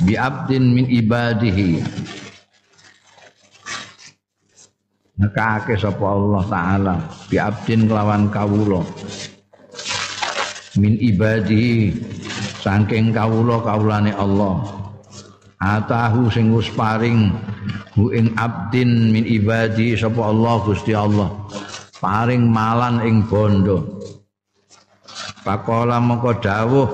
[0.04, 1.80] bi abdin min ibadihi.
[5.18, 6.96] Nekake sapa Allah taala
[7.32, 8.82] bi abdin kelawan kawula
[10.78, 11.92] min ibadihi
[12.62, 14.62] saking kawula kawulane Allah.
[15.58, 17.34] Atahu sing wis paring
[17.98, 21.34] hu ing abdin min ibadi sapa Allah Gusti Allah.
[21.98, 23.98] Paring malan ing bondo.
[25.42, 26.86] Pakola moko dawuh.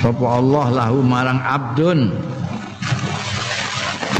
[0.00, 2.14] Sapa Allah lahu marang abdun.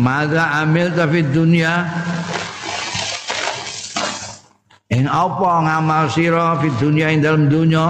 [0.02, 1.84] Mada amil tapi dunia
[5.00, 7.88] Ing apa ngamal sira fi dunia ing dalam dunia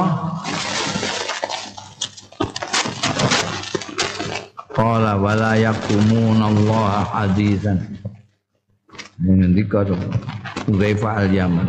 [4.70, 7.82] Qala wala yakumuna Allah hadithan.
[9.18, 9.82] Ngendika
[10.70, 11.66] Uzaifah al-Yaman.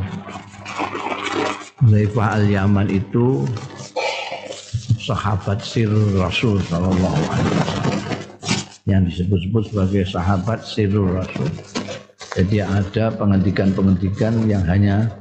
[1.90, 3.42] Uzaifah al-Yaman itu
[5.02, 5.90] sahabat sir
[6.22, 8.00] Rasul sallallahu alaihi wasallam.
[8.86, 11.50] Yang disebut-sebut sebagai sahabat sir Rasul.
[12.38, 15.21] Jadi ada penghentikan-penghentikan yang hanya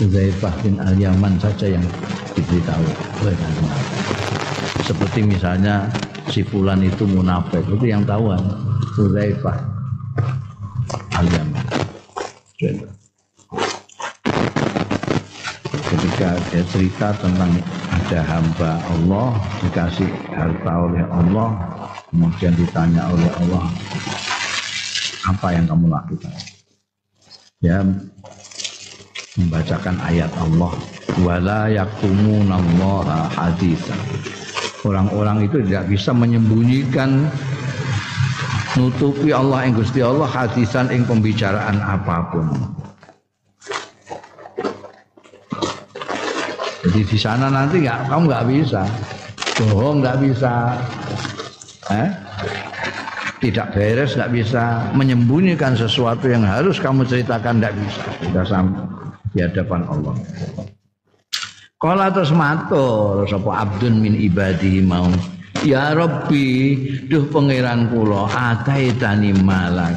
[0.00, 1.84] Uzaifah bin al-Yaman saja yang
[2.32, 2.88] diberitahu
[4.80, 5.92] Seperti misalnya
[6.32, 7.60] si fulan itu munafik.
[7.68, 8.40] Itu yang tahu kan
[8.96, 9.56] Hudzaifah
[11.20, 11.64] al-Yaman.
[15.70, 17.60] Ketika dia cerita tentang
[17.92, 21.48] ada hamba Allah dikasih harta oleh Allah
[22.08, 23.68] kemudian ditanya oleh Allah
[25.28, 26.32] apa yang kamu lakukan?
[27.60, 27.84] Ya
[29.38, 30.74] membacakan ayat Allah.
[31.22, 34.00] Wala yakumunallaha haditsan
[34.84, 37.28] orang-orang itu tidak bisa menyembunyikan
[38.78, 42.46] nutupi Allah yang Gusti Allah hadisan ing pembicaraan apa pun.
[46.80, 48.82] Jadi di sana nanti nggak kamu nggak bisa.
[49.60, 50.52] Bohong nggak bisa.
[51.92, 52.08] Eh?
[53.40, 54.92] tidak beres nggak bisa.
[54.92, 58.04] Menyembunyikan sesuatu yang harus kamu ceritakan nggak bisa.
[58.20, 58.84] Sudah sampai
[59.30, 60.14] di hadapan Allah.
[61.80, 65.08] Kala terus matur sapa abdun min ibadi mau.
[65.64, 66.76] Ya Rabbi
[67.08, 69.96] duh pangeran kula ataitani malak.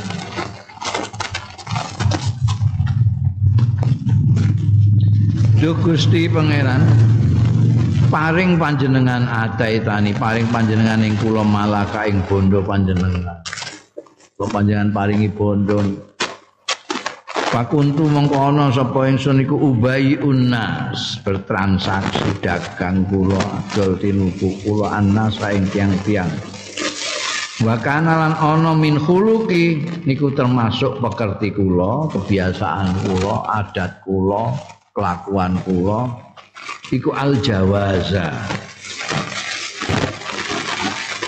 [5.59, 6.83] Duh Gusti pangeran
[8.07, 13.43] paring panjenengan ataitani paring panjenengan ing kula malaka ing bondo panjenengan.
[14.39, 15.83] Kula panjenengan paringi bondo
[17.53, 25.37] Pakuntu mongko ana sapa ingsun iku ubayi unnas bertransaksi dagang kula adol tinuku kula annas
[25.53, 26.33] ing tiang-tiang.
[27.61, 34.57] Wa kana lan ana min khuluqi niku termasuk pekerti kula, kebiasaan kula, adat kula,
[34.97, 36.09] kelakuan kula
[36.89, 38.33] iku al jawaza.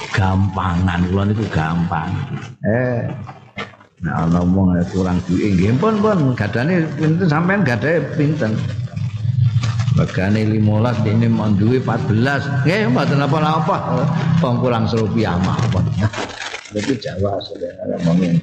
[0.09, 2.09] Gampangan kula niku gampang.
[2.65, 3.13] Eh
[4.05, 4.29] Nah,
[4.93, 8.53] kurang duit nggih pun pun gadane pinten sampean gadahe pinten.
[9.97, 12.67] Bagane 15 ini mau duwe 14.
[12.67, 14.05] Nggih mboten apa-apa.
[14.45, 15.89] Wong kurang serupiah mawon.
[16.77, 18.37] Itu Jawa saudara ngomongin.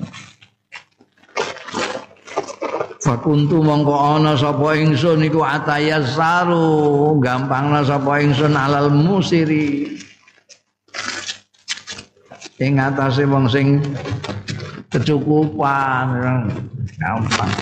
[3.03, 9.99] Fakuntu mongko ana sapa ingsun iku atayasaru gampangna sapa ingsun alal musiri
[12.63, 13.83] ing atase wong sing
[14.93, 16.07] kecukupan
[17.01, 17.53] gampang.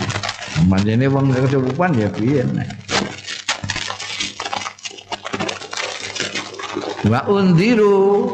[0.82, 2.42] Ini wong kecukupan ya piye
[7.08, 8.28] wa undiru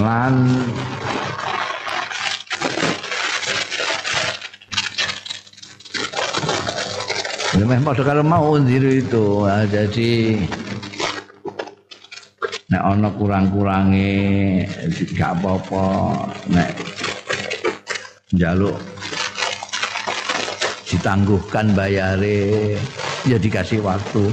[0.00, 0.34] lan
[7.54, 10.36] Memang kalau mau undiru itu, nah, jadi
[12.74, 14.10] nek ana kurang-kurange
[15.14, 15.86] gak apa-apa.
[16.50, 16.74] Nek
[18.34, 18.74] njaluk
[20.90, 22.74] ditangguhkan bayare
[23.30, 24.26] ya dikasih waktu.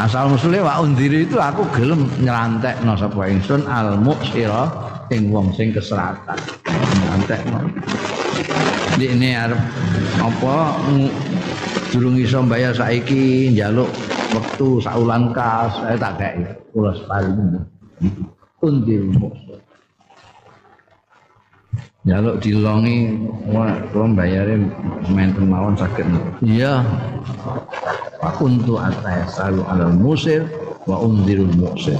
[0.00, 4.72] Asal musule wa undiri itu aku gelem nyelantekno sapa ingsun al muksira
[5.12, 6.40] ing wong sing keseratan.
[6.96, 7.60] Nyelantekno
[8.96, 9.60] ini arep
[10.20, 10.78] apa
[11.92, 13.88] durung iso bayar saiki njaluk
[14.32, 16.92] wektu saulan kas saya tak kayak kula
[18.62, 19.62] undil muksir
[22.02, 23.14] Jaluk dilongi
[23.54, 24.58] wah kula bayare
[25.06, 26.02] menten mawon saged.
[26.42, 26.82] Iya.
[28.42, 30.42] Kuntu atayasalu alal musir
[30.82, 31.94] wa undirul musir.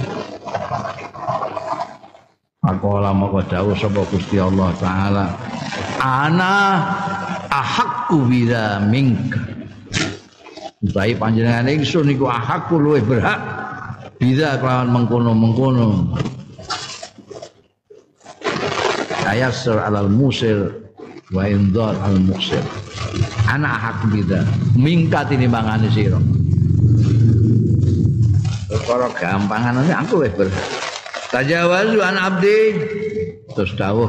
[2.67, 5.25] Aku lama kau dawuh sapa Gusti Allah taala
[6.03, 6.83] ana
[7.51, 9.39] ahakku bila mingka
[10.91, 13.39] Baik panjenengan ingsun iku ahakku luwih berhak
[14.23, 16.15] bisa kelawan mengkono-mengkono
[19.27, 20.71] ayassar alal musir
[21.35, 22.63] wa indar al musir.
[23.51, 24.47] Anak hak bida
[24.79, 26.23] mingkat ini mangane sira.
[28.71, 30.47] Perkara gampangan ini aku wis ber
[31.27, 32.59] tajawazu an abdi.
[33.53, 34.07] Terus dawuh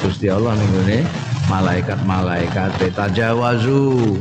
[0.00, 1.02] Gusti Allah ning
[1.50, 4.14] malaikat-malaikat tajawazu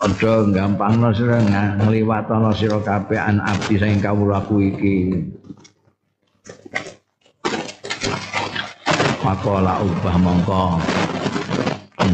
[0.00, 1.44] Aja gampangno sira
[1.76, 5.12] ngliwatono sira kabeh an abdi sing kawula iki.
[9.20, 10.80] Makola ubah mongko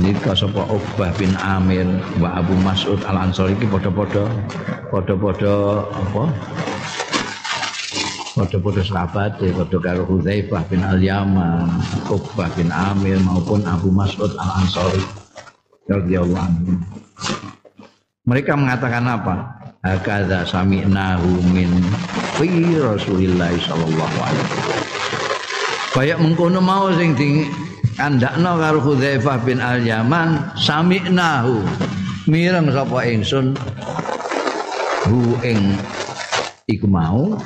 [0.03, 1.87] Nika sapa Ubah bin Amir
[2.19, 4.29] wa Abu Mas'ud Al Ansori iki padha-padha
[4.93, 5.55] padha-padha
[5.89, 6.25] apa?
[8.35, 11.71] Padha-padha sahabat ya padha karo Hudzaifah bin Al Yaman,
[12.11, 15.01] Ubah bin Amir maupun Abu Mas'ud Al Ansori
[15.87, 16.75] radhiyallahu anhu.
[18.27, 19.35] Mereka mengatakan apa?
[19.87, 21.71] Hakadha sami'nahu min
[22.35, 24.83] fi Rasulillah sallallahu alaihi wasallam.
[25.95, 27.47] Kayak mengkono mau sing di
[27.95, 31.63] kandakno karo Hudzaifah bin Al-Yaman sami'nahu.
[32.27, 33.55] Mireng sapa ingsun
[35.07, 35.79] hu ing
[36.67, 37.39] iku mau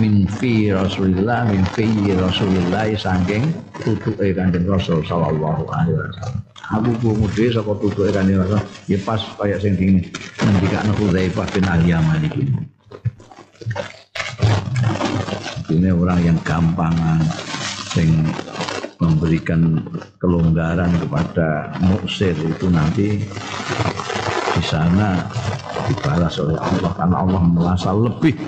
[0.00, 1.84] min fi Rasulillah min fi
[2.16, 3.52] Rasulillah saking
[3.84, 6.53] tutuke Kanjeng Rasul sallallahu alaihi wasallam.
[6.72, 10.00] Aku krungu dhewe saka tutuke Kanjeng Rasul ya pas kaya sing di
[10.40, 12.44] ngendikane Hudzaifah bin Al-Yaman iki.
[15.74, 17.20] ini orang yang gampangan
[17.92, 18.08] sing
[19.02, 19.82] memberikan
[20.22, 23.20] kelonggaran kepada muksir itu nanti
[24.54, 25.18] di sana
[25.90, 28.38] dibalas oleh Allah karena Allah merasa lebih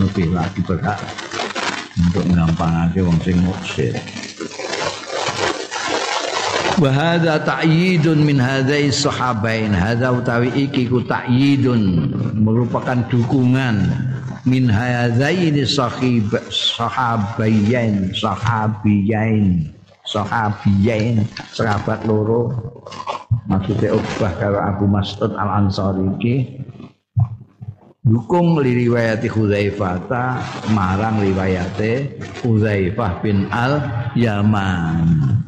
[0.00, 0.98] lebih lagi berhak
[2.00, 3.92] untuk menggampangake wong sing muksir.
[6.82, 9.70] Wa hadza ta'yidun min hadzai sahabain.
[9.70, 12.10] Hadza utawi iki ku ta'yidun
[12.42, 13.86] merupakan dukungan
[14.42, 19.70] min hadzaini sahib sahabayain sahabiyain
[20.02, 21.22] sahabiyain
[21.54, 22.50] sahabat loro.
[23.46, 26.36] Maksudnya Uqbah karo Abu Mas'ud Al Ansari iki.
[28.02, 30.10] Dukung li riwayati Hudzaifah
[30.74, 33.78] marang riwayate Hudzaifah bin Al
[34.18, 35.46] Yaman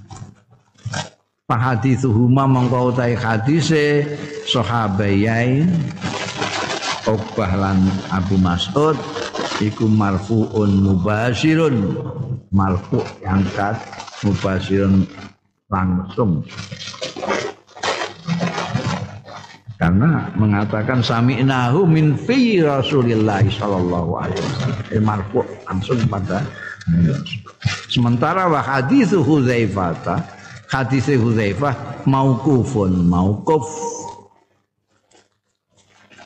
[1.44, 4.08] Fahadithuhuma mongko utahe hadise
[4.48, 5.68] sahabayain
[7.04, 8.96] Uqbah lan Abu Mas'ud
[9.60, 12.00] iku marfuun mubashirun.
[12.48, 13.76] Marfu angkat
[14.24, 15.04] mubashirun
[15.68, 16.40] langsung.
[19.76, 25.04] Karena mengatakan sami'nahu min fi Rasulillah sallallahu alaihi wasallam.
[25.04, 26.40] Marfu langsung pada
[27.92, 30.24] sementara wa hadithu Hudzaifah
[30.74, 33.62] hadis Hudzaifah mauqufun mauquf.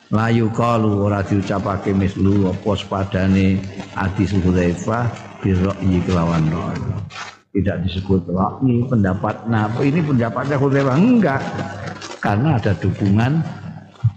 [0.09, 3.61] Layu kalu ora diucapake mislu apa sepadane
[3.93, 5.05] hadis Hudzaifah
[5.45, 6.49] birra'yi kelawan
[7.53, 11.41] tidak disebut ra'yi pendapat nah ini pendapatnya Hudzaifah enggak
[12.25, 13.45] karena ada dukungan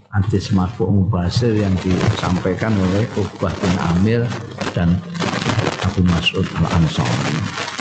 [0.09, 4.21] hadis marfu mubasir yang disampaikan oleh Uqbah bin Amir
[4.73, 4.97] dan
[5.85, 7.72] Abu Mas'ud al-Ansari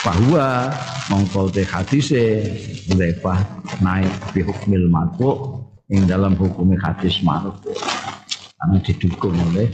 [0.00, 0.72] bahwa
[1.12, 2.40] mongkol te hadise
[3.84, 5.60] naik di hukmil marfu
[5.92, 7.52] yang dalam hukum hadis marfu
[8.56, 9.68] karena didukung oleh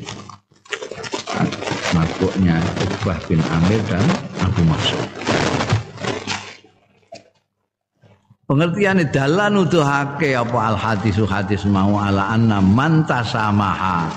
[1.94, 4.02] marfu'nya Uqbah bin Amir dan
[4.42, 5.06] Abu Mas'ud
[8.50, 14.10] pengertian dalan nuduhake apa al hadis hadis mau ala anna mantasamaha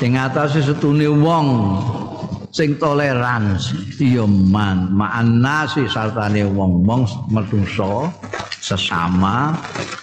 [0.00, 1.48] sing atase setune wong
[2.50, 3.94] sing toleransi.
[3.98, 4.90] Ya man.
[4.94, 8.10] Ma'an nasi sartane wong-wong menungso
[8.60, 9.54] sesama.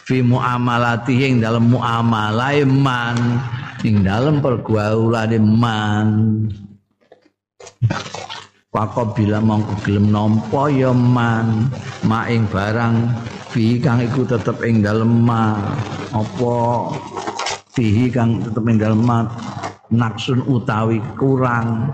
[0.07, 3.17] Fi muamalati ing dalam muamalah man.
[3.85, 6.07] Ing dalam pergaulan man.
[8.67, 11.71] Pakobila mongko gelem nampa ya man.
[12.05, 12.95] Maing barang
[13.51, 15.55] fi kang iku tetep ing dalem ma.
[16.15, 16.55] Apa
[17.77, 19.29] fihi kang tetep ing dalem ma
[19.93, 21.93] naksun utawi kurang.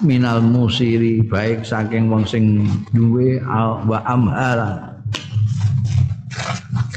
[0.00, 3.38] Minal musiri baik saking wong sing duwe
[3.84, 4.90] wa amhala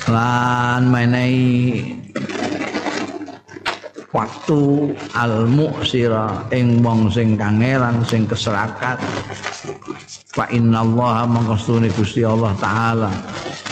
[0.08, 1.94] lan menehi
[4.10, 4.62] waktu
[5.14, 8.98] al muksira ing wong sing kangelan sing keserakat.
[10.34, 13.14] Fa inna allaha mangkastune Gusti Allah taala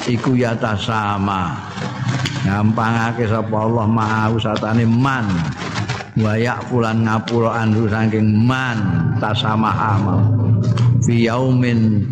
[0.06, 1.50] iku yata sama
[2.46, 5.26] gampangake sapa Allah mau satane man.
[6.16, 6.38] Wa
[6.70, 8.78] fulan ngapura andu saking man.
[9.18, 10.00] Tasamaha
[11.04, 12.06] fi yaumin.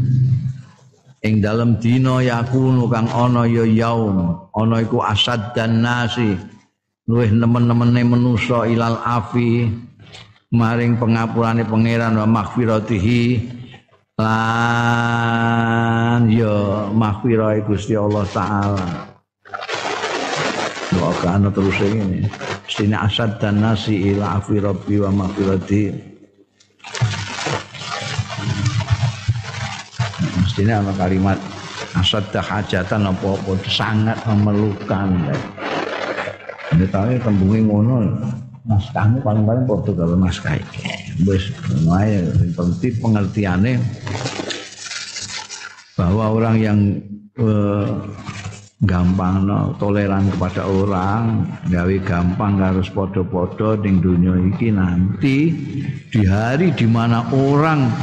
[1.24, 4.50] Ing dalam dina yakunu kang ana ya yaum.
[4.52, 6.36] Ana iku asad dan nasi.
[7.08, 9.72] Luwih nemen-nemene manusa ilal afi.
[10.54, 13.24] Maring pengapurane pangeran wa maghfiratihi.
[14.14, 14.34] Lan
[16.30, 19.13] ya mahfirah Gusti Allah taala
[21.28, 22.28] Ana terus ini.
[22.68, 26.14] Sini asad dan nasi ila afi rabbi wa mahfirati
[30.44, 31.38] Mestinya ada kalimat?
[31.98, 35.10] Asad hajatan apa-apa sangat memerlukan.
[36.78, 37.98] Ini tahu tembungi ngono.
[38.64, 40.64] Mas kamu paling-paling foto kalau mas kayak
[41.28, 41.52] wis
[41.84, 42.24] wae
[42.56, 43.76] penting pengertiane
[46.00, 46.80] bahwa orang yang
[47.44, 47.88] eh,
[48.82, 55.38] gampang no, toleran kepada orang gawe gampang harus podo-podo di dunia ini nanti
[56.10, 57.94] di hari di mana orang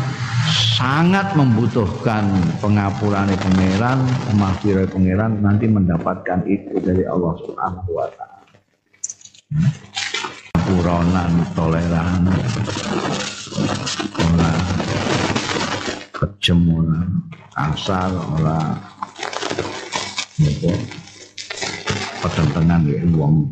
[0.80, 2.24] sangat membutuhkan
[2.64, 4.00] pengapuran pangeran,
[4.30, 8.40] pemafiran pangeran nanti mendapatkan itu dari Allah Subhanahu wa taala.
[10.64, 12.24] Puronan toleran
[16.40, 17.00] ora
[17.60, 18.80] asal ora
[20.40, 20.72] apa
[22.24, 23.48] petentengan ya wong.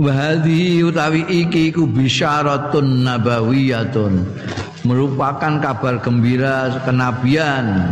[0.00, 4.24] Wahadi utawi iki ku bisyaratun nabawiyatun.
[4.88, 7.84] Merupakan kabar gembira kenabian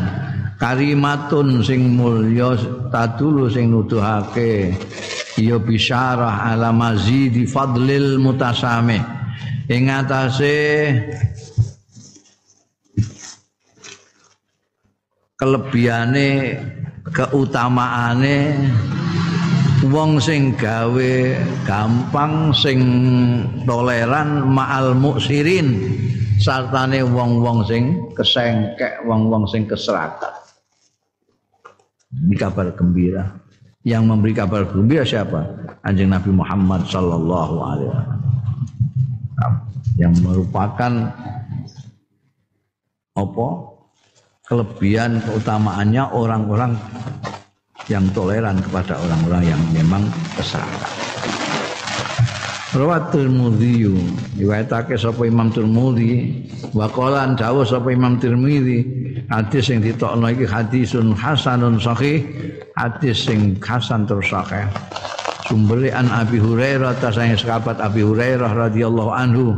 [0.57, 2.57] karimatun sing mulya
[2.89, 4.73] tadulu sing nuduhake.
[5.37, 9.05] Ya bisyarah ala mazidi fadlil mutasamih.
[9.69, 10.57] Ing atase
[15.37, 16.57] kelebihane
[17.15, 18.57] keutamaane
[19.89, 21.15] wong sing gawe
[21.65, 22.81] gampang sing
[23.65, 25.79] toleran ma'al muksirin
[26.43, 30.39] sartane wong-wong sing kesengkek wong-wong sing keserakat
[32.09, 33.37] ini kabar gembira.
[33.85, 35.45] Yang memberi kabar gembira siapa?
[35.85, 38.21] Anjing Nabi Muhammad sallallahu alaihi wasallam.
[39.99, 40.93] Yang merupakan
[43.19, 43.49] apa
[44.49, 46.73] kelebihan keutamaannya orang-orang
[47.93, 50.03] yang toleran kepada orang-orang yang memang
[50.37, 50.93] kesalahan.
[52.69, 53.89] Rawat Tirmidzi
[54.37, 56.45] riwayatake sapa Imam Tirmidzi
[56.77, 58.85] wa qala dawuh sapa Imam Tirmidzi
[59.33, 62.29] hadis sing ditokno iki hadisun hasanun sahih
[62.77, 64.69] hadis sing hasan terus sahih
[65.49, 69.57] sumbere an Abi Hurairah ta sange sahabat Abi Hurairah radhiyallahu anhu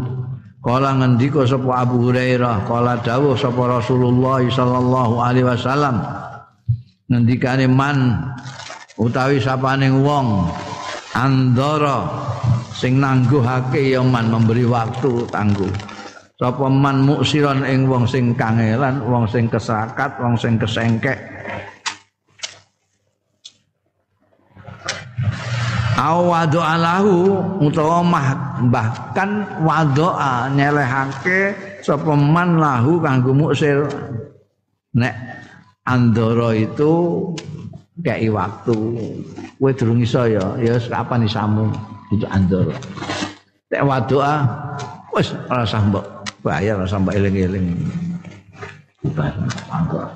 [0.61, 6.05] Kala ngendika sapa Abu Hurairah, kala dawuh sapa Rasulullah sallallahu alaihi wasallam.
[7.09, 8.21] Ngendikane man
[9.01, 10.53] utawi sapane wong
[11.17, 12.05] andara
[12.77, 15.73] sing nangguhake ya man memberi waktu tangguh.
[16.37, 21.17] Sapa man muksiron ing wong sing kangelan, wong sing kesakat, wong sing kesengkek,
[26.01, 27.15] au wado'alahu
[27.61, 28.01] utawa
[28.73, 31.53] bahkan wado'a nyelehake
[31.85, 33.85] sapa man lahu kanggo muksir.
[34.97, 35.15] Nek
[35.85, 36.93] andoro itu
[38.01, 38.77] kayak waktu
[39.61, 41.69] kowe durung iso ya ya kapan isamu
[42.09, 42.73] itu andoro
[43.69, 44.35] nek wado'a
[45.13, 46.05] wis ora usah mbok
[46.41, 47.77] bayar ora usah mbok eling-eling.
[49.13, 49.37] Bayar
[49.69, 50.11] andoro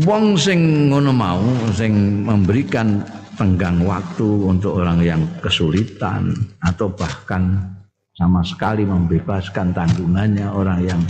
[0.00, 1.44] Wong sing ngono mau
[1.76, 3.04] sing memberikan
[3.36, 6.32] tenggang waktu untuk orang yang kesulitan
[6.64, 7.60] atau bahkan
[8.16, 11.02] sama sekali membebaskan tanggungannya orang yang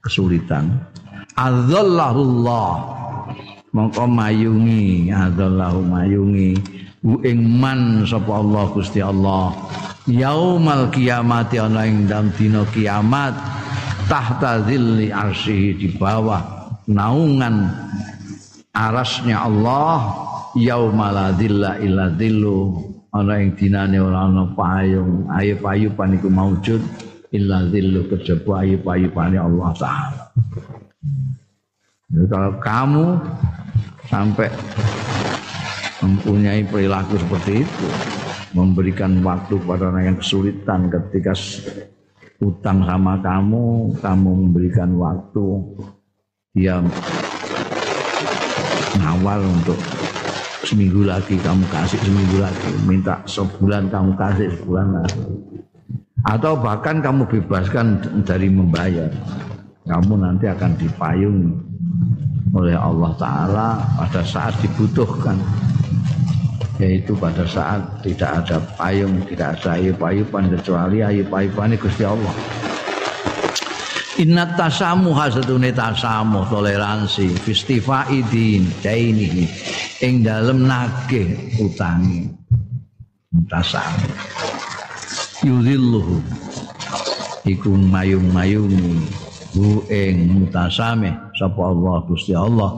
[0.00, 0.80] kesulitan.
[1.36, 2.96] Adzallahullah.
[3.68, 6.56] Mongko mayungi adzallahu mayungi.
[7.04, 9.52] U ing man sapa Allah Gusti Allah.
[10.08, 13.36] Yaumal kiamat ana ing dalem dina kiamat
[14.08, 16.40] tahta zilli arsyihi di bawah
[16.88, 17.68] naungan
[18.74, 20.14] arasnya Allah
[20.56, 22.58] yaumala dzilla illa dzillu
[23.14, 26.82] ana ing dinane ora payung ayo payupan iku maujud
[27.32, 30.24] illa dzillu kejaba ayo payupane Allah taala.
[32.08, 33.06] Jadi kalau kamu
[34.08, 34.48] sampai
[36.00, 37.86] mempunyai perilaku seperti itu
[38.56, 41.36] memberikan waktu pada orang yang kesulitan ketika
[42.40, 45.46] utang sama kamu kamu memberikan waktu
[46.56, 46.80] dia
[48.98, 49.78] ngawal untuk
[50.66, 55.22] seminggu lagi kamu kasih seminggu lagi minta sebulan kamu kasih sebulan lagi
[56.26, 59.06] atau bahkan kamu bebaskan dari membayar.
[59.86, 61.56] Kamu nanti akan dipayung
[62.52, 65.38] oleh Allah Ta'ala pada saat dibutuhkan.
[66.78, 72.30] Yaitu pada saat tidak ada payung tidak ada ayu payupan kecuali ayu payupan Gusti Allah
[74.18, 77.38] Inna tasamu hasatune tasamu toleransi.
[77.38, 79.46] Fistifa idin daini
[80.02, 82.26] ing dalem nagih utangi.
[83.46, 84.10] Tasamu.
[85.46, 86.18] Yudhilluhu.
[87.46, 89.06] Iku mayung-mayungi.
[89.54, 92.74] Hu ing mutasame sapa Allah Gusti Allah?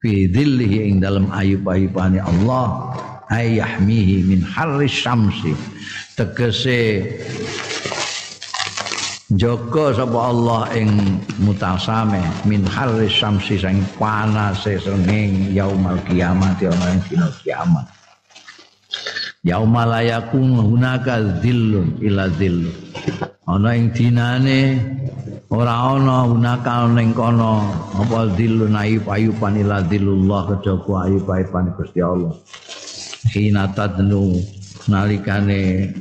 [0.00, 2.96] Fi dhillihi ing dalem ayub-ayubane Allah.
[3.28, 5.52] Ayahmihi min harri syamsi.
[6.16, 7.04] Tegese
[9.36, 10.88] Joko sapa Allah ing
[11.44, 17.84] mutasame min harri syamsi sing panase srengeng yaumal kiamat ana ing dina kiamat.
[19.44, 22.72] Yaumal yakun hunaka dzillun ila dzillun.
[23.44, 24.80] Ana ing dinane
[25.52, 27.68] ora ana hunaka ning kono
[28.00, 32.32] apa dzillun ayub-ayuban ila dzillullah kejaba ayub-ayuban Gusti Allah.
[33.28, 34.40] Hina tadnu
[34.88, 35.92] nalikane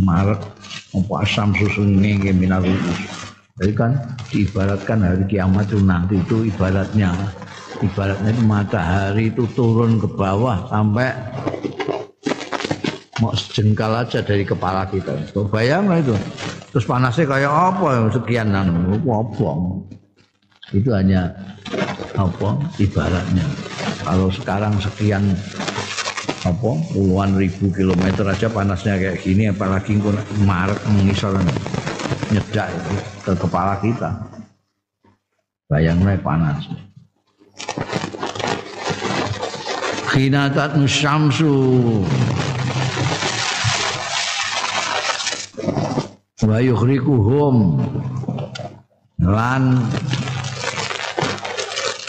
[0.00, 0.59] marek
[0.90, 2.62] apa asam susu ngenge minar
[3.60, 3.92] Jadi kan
[4.32, 7.12] diibaratkan hari kiamat itu nanti itu ibaratnya
[7.84, 11.12] ibaratnya itu matahari itu turun ke bawah sampai
[13.20, 15.12] mau sejengkal aja dari kepala kita.
[15.36, 16.16] Tuh bayang itu.
[16.72, 18.72] Terus panasnya kayak apa sekian nang
[19.04, 19.50] apa?
[20.72, 21.28] Itu hanya
[22.16, 22.48] apa
[22.80, 23.44] ibaratnya.
[24.08, 25.36] Kalau sekarang sekian
[26.50, 30.10] apa puluhan ribu kilometer aja panasnya kayak gini apalagi engko
[30.42, 31.38] Maret mengisor
[32.34, 34.10] nyedak itu ke kepala kita.
[35.70, 36.66] Bayangnya panas.
[40.10, 41.54] Khinatat syamsu
[46.42, 47.78] wa yukhrikuhum
[49.22, 49.86] lan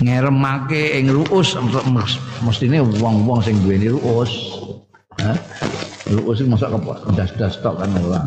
[0.02, 1.54] ngeremake ing ruus
[2.42, 4.58] mestine wong-wong sing duweni ruus.
[5.22, 5.34] Ha
[6.10, 6.82] ruus sing mosok
[7.14, 8.22] das-das tok kan ora.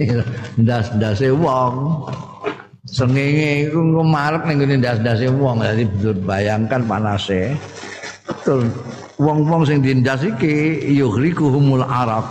[0.68, 2.08] Das-dase wong.
[2.88, 5.60] Sengenge iku ngemarep ning ngene das-dase wong.
[5.60, 5.84] Dadi
[6.24, 7.52] bayangkan panase.
[8.24, 8.72] Betul.
[9.20, 12.24] Wong-wong sing dindas iki yuhrikuhumul arab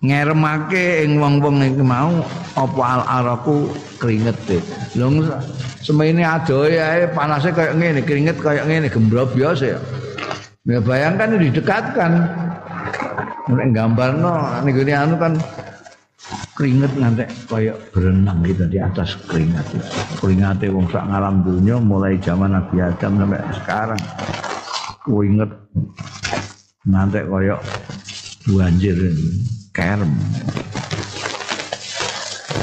[0.00, 2.24] ngeremake ing wong-wong iki mau
[2.56, 3.68] apa al araku
[4.00, 4.36] keringet
[4.96, 5.28] lho
[5.90, 9.80] semene adoe ae panase kaya ngene keringet kaya ngene gembrob biasa ya.
[10.70, 12.12] Ya bayangkan didekatkan.
[13.50, 15.34] Nek gambarno ning anu kan
[16.54, 19.66] keringet nanti kayak berenang gitu di atas keringat.
[20.22, 24.00] Keringatnya wong sak ngalam dunia mulai zaman Nabi Adam sampai sekarang.
[25.02, 25.50] Keringet
[26.86, 27.60] nanti kayak
[28.46, 28.98] banjir
[29.74, 30.12] kerem.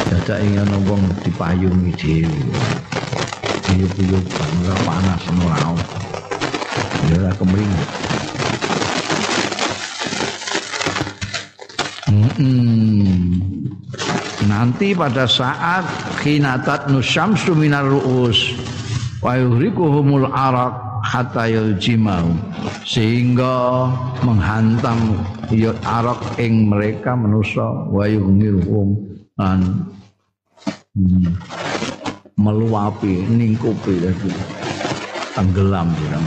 [0.08, 1.92] Dada ingin ngomong dipayungi
[3.68, 5.76] dewi buyuk-buyuk panas nurau
[7.12, 7.90] ya kemeringat
[12.38, 13.42] Hmm.
[14.46, 15.84] Nanti pada saat
[16.22, 18.54] khinatat nusyamsu minar ru'us
[19.26, 22.38] wa yuhrikuhumul arak hatta yuljimau
[22.86, 23.90] sehingga
[24.22, 25.18] menghantam
[25.50, 28.94] ya arak ing mereka manusa wa yuhmiruhum
[29.42, 29.90] an.
[30.94, 31.34] Hmm,
[32.38, 34.30] meluapi ningkupi lagi
[35.34, 36.22] tenggelam ya.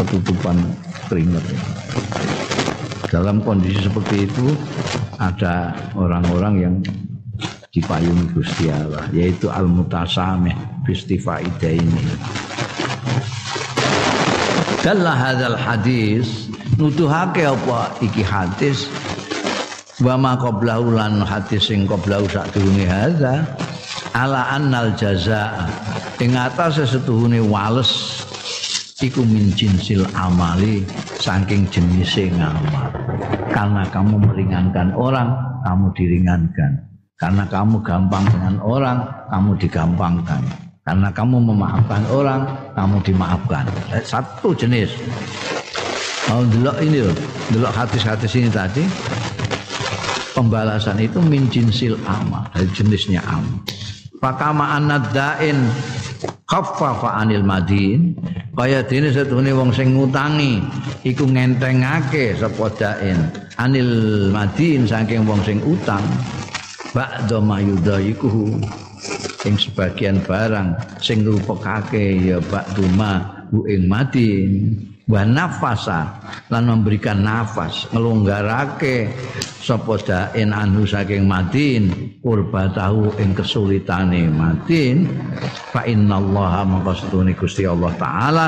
[0.00, 0.60] ketutupan
[1.08, 1.44] keringat.
[3.08, 4.52] Dalam kondisi seperti itu
[5.16, 6.74] ada orang-orang yang
[7.72, 10.54] dipayungi Gusti Allah yaitu al mutasamih
[10.84, 12.04] bistifaida ini.
[14.84, 18.88] Dalla hadzal hadis nuduhake apa iki hadis
[20.00, 23.44] wa ma qablahu lan hadis sing qablahu sadurunge hadza
[24.16, 25.68] ala annal jazaa
[26.20, 28.24] ing atas setuhune wales
[29.00, 30.84] iku min jinsil amali
[31.20, 32.88] saking jenis ngamal
[33.50, 36.72] karena kamu meringankan orang kamu diringankan.
[37.20, 38.98] Karena kamu gampang dengan orang
[39.28, 40.42] kamu digampangkan.
[40.80, 43.68] Karena kamu memaafkan orang kamu dimaafkan.
[43.92, 44.88] Eh, satu jenis.
[46.32, 47.16] Mau delok ini loh
[47.50, 48.86] delok hadis-hadis ini tadi
[50.32, 53.60] pembalasan itu min jinsil amal dari jenisnya amal
[54.20, 55.56] Fakama anadain
[56.44, 58.12] khaffafa anil madin.
[58.52, 60.60] Kaya dene setune wong sing ngutangi
[61.08, 63.16] iku ngentengake sapa dain.
[63.56, 66.04] Anil madin saking wong sing utang.
[66.92, 68.52] Ba'da mayudha iku
[69.48, 74.78] ing sebagian barang sing ngrupekake ya ba'duma bu ing madin
[75.10, 76.22] wa nafasa
[76.54, 79.10] lan memberikan nafas ngelonggarake
[79.58, 85.10] sapa dain anhu saking madin tahu ing kesulitane madin
[85.74, 88.46] fa innallaha maka setune Gusti Allah taala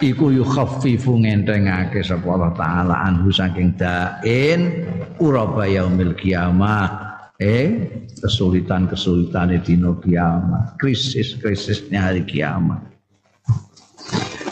[0.00, 4.88] iku yukhaffifu ngentengake sapa Allah taala anhu saking dain
[5.20, 7.12] uraba yaumil kiamah.
[7.40, 7.88] Eh
[8.20, 12.84] kesulitan-kesulitan di kiamat krisis-krisisnya hari kiamat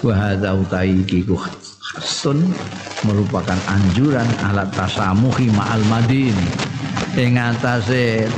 [0.03, 1.03] wa hadza utai
[1.99, 2.39] khasun
[3.03, 6.37] merupakan anjuran alat tasamuhi ma'al madin.
[7.19, 7.35] Ing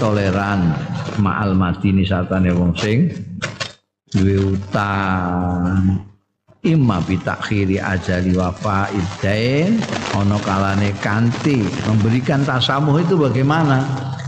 [0.00, 0.72] toleran
[1.20, 3.12] ma'al madini satane wong sing
[4.08, 6.00] duwe utang.
[6.60, 9.80] Imma bitakhiri ajali wa faidain
[10.12, 13.80] ana kalane kanti memberikan tasamuh itu bagaimana?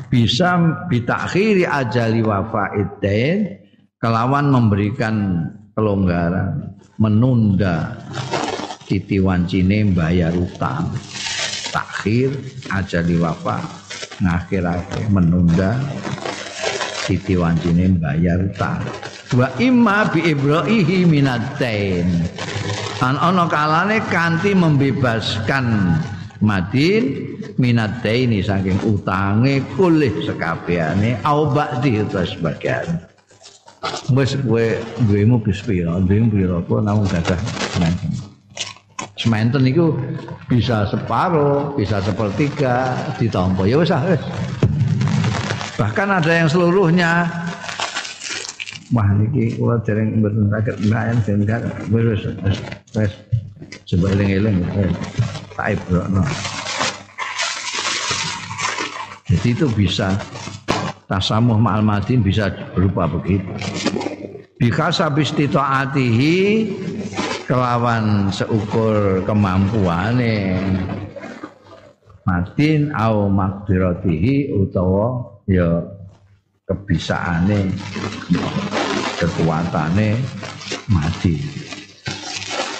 [0.08, 0.56] Bisa
[0.88, 3.52] bitakhiri ajali wa faidain
[4.00, 5.44] kelawan memberikan
[5.76, 6.72] kelonggaran
[7.02, 7.98] menunda
[8.86, 10.94] titi wancine bayar utang.
[11.74, 12.30] Takhir
[12.70, 13.58] aja wafa
[14.22, 15.74] ngakhirake menunda
[17.10, 18.86] titi wancine bayar utang.
[19.34, 22.06] Wa imma bi ibrahihi minatain
[23.02, 25.98] an ana kalane kanthi membebaskan
[26.38, 33.11] madin minataini saking utange kulih sekabehane au ba'di sebagian
[34.14, 34.66] wis kowe
[35.08, 35.98] duwemu bis pira?
[35.98, 36.54] Duwemu pira?
[36.62, 37.38] Apa namung gadah
[37.74, 38.10] sementen
[39.22, 39.94] sementen itu
[40.50, 43.68] bisa separuh bisa sepertiga ditampa.
[43.68, 44.02] Ya wis ah,
[45.78, 47.30] bahkan ada yang seluruhnya.
[48.92, 50.76] Wah niki kula dereng mboten saged
[51.24, 51.40] den
[51.94, 52.58] wis wis
[52.92, 53.12] wis
[53.88, 54.58] coba eling-eling
[55.56, 56.22] tak ibrokno.
[59.32, 60.12] Jadi itu bisa
[61.12, 63.44] tasamuh ma'al madin bisa berupa begitu
[64.56, 66.72] bikasa bistitaatihi
[67.44, 70.56] kelawan seukur kemampuane
[72.24, 75.84] madin au makdiratihi utawa ya
[76.64, 77.68] kebisaane
[79.20, 80.16] kekuatane
[80.88, 81.36] mati.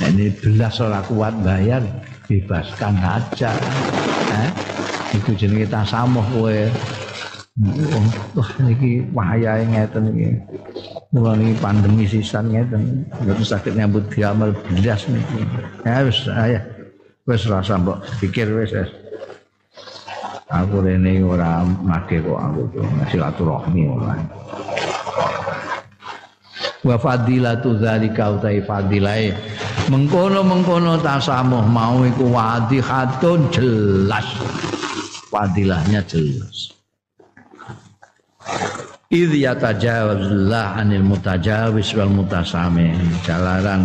[0.03, 1.83] Ini belas ora kuat bayar,
[2.27, 3.55] bebaskan aja.
[4.35, 4.51] Eh?
[5.21, 6.59] Iku jenenge tasamuh kowe.
[8.35, 10.31] Wah niki wayahe ngeten iki.
[11.15, 13.07] Niki pandemi sisan ngeten.
[13.23, 15.47] Terus sakit nyambut diamal belas niki.
[15.87, 16.61] Ya wis ya.
[17.23, 18.91] Wis rasa mbok pikir wis wis.
[20.53, 22.63] Aku rene ora make kok aku
[23.09, 24.19] silaturahmi ora.
[26.83, 29.31] Wa fadilatu zalika utai fadilai
[29.87, 34.27] mengkono-mengkono tasamuh mau iku wadihatun jelas.
[35.31, 36.82] Fadilahnya jelas.
[39.13, 42.97] Idh yatajawazullah anil mutajawis wal mutasami.
[43.29, 43.85] Jalaran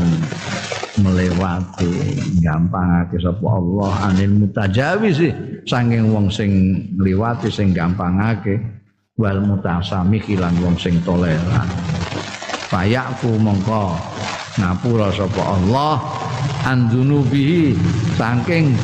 [1.03, 5.19] melewati gampang ake sapa Allah anil mutajawis
[5.67, 8.55] saking wong sing liwati sing gampang ake
[9.19, 11.67] wal mutasami kilan wong sing toleran.
[12.71, 13.99] Fayakku mongko
[14.55, 16.07] ngapura sapa Allah
[16.63, 17.75] andunubihi
[18.15, 18.79] saking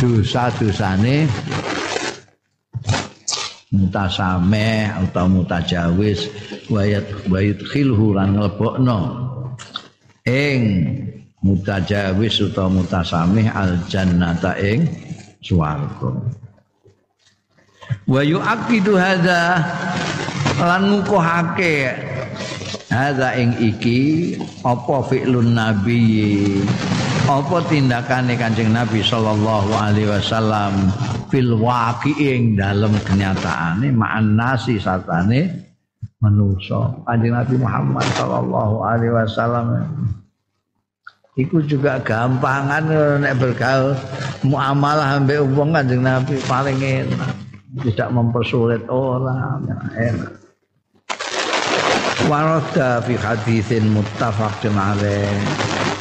[0.00, 1.28] dosa-dosane
[3.72, 6.28] mutasame atau mutajawis
[6.68, 9.00] wayat wayut khilhu lan nglebokno.
[10.28, 10.62] Ing
[11.42, 14.86] mutajawis utawa mutasamih al jannata ing
[15.42, 16.12] swarga.
[18.06, 19.66] Wa yu'aqidu hadza
[20.60, 21.90] lan ngukuhake
[22.92, 26.60] hadza ing iki apa fi'lun nabi
[27.28, 30.90] apa tindakane Kanjeng Nabi sallallahu alaihi wasallam
[31.30, 35.46] fil waqi'ing dalam kenyataane ma'an nasi satane
[36.18, 39.66] manusa Kanjeng Nabi Muhammad sallallahu alaihi wasallam
[41.32, 42.92] Iku juga gampangan
[43.24, 43.96] nek bergaul
[44.44, 47.32] muamalah ambek wong Kanjeng Nabi paling enak.
[47.72, 49.64] Tidak mempersulit orang,
[49.96, 50.28] enak.
[52.28, 55.32] Warada fi haditsin muttafaqun alaih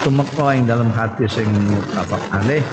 [0.02, 2.66] tumeka ing dalam hadis sing muttafaq alaih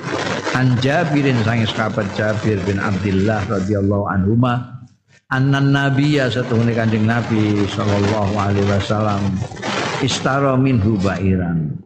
[0.57, 4.79] an Jabirin sang sahabat Jabir bin Abdullah radhiyallahu anhuma
[5.29, 9.23] annan nabiyya satuhune kanjeng Nabi sallallahu alaihi wasallam
[10.01, 11.77] istara minhu bairan.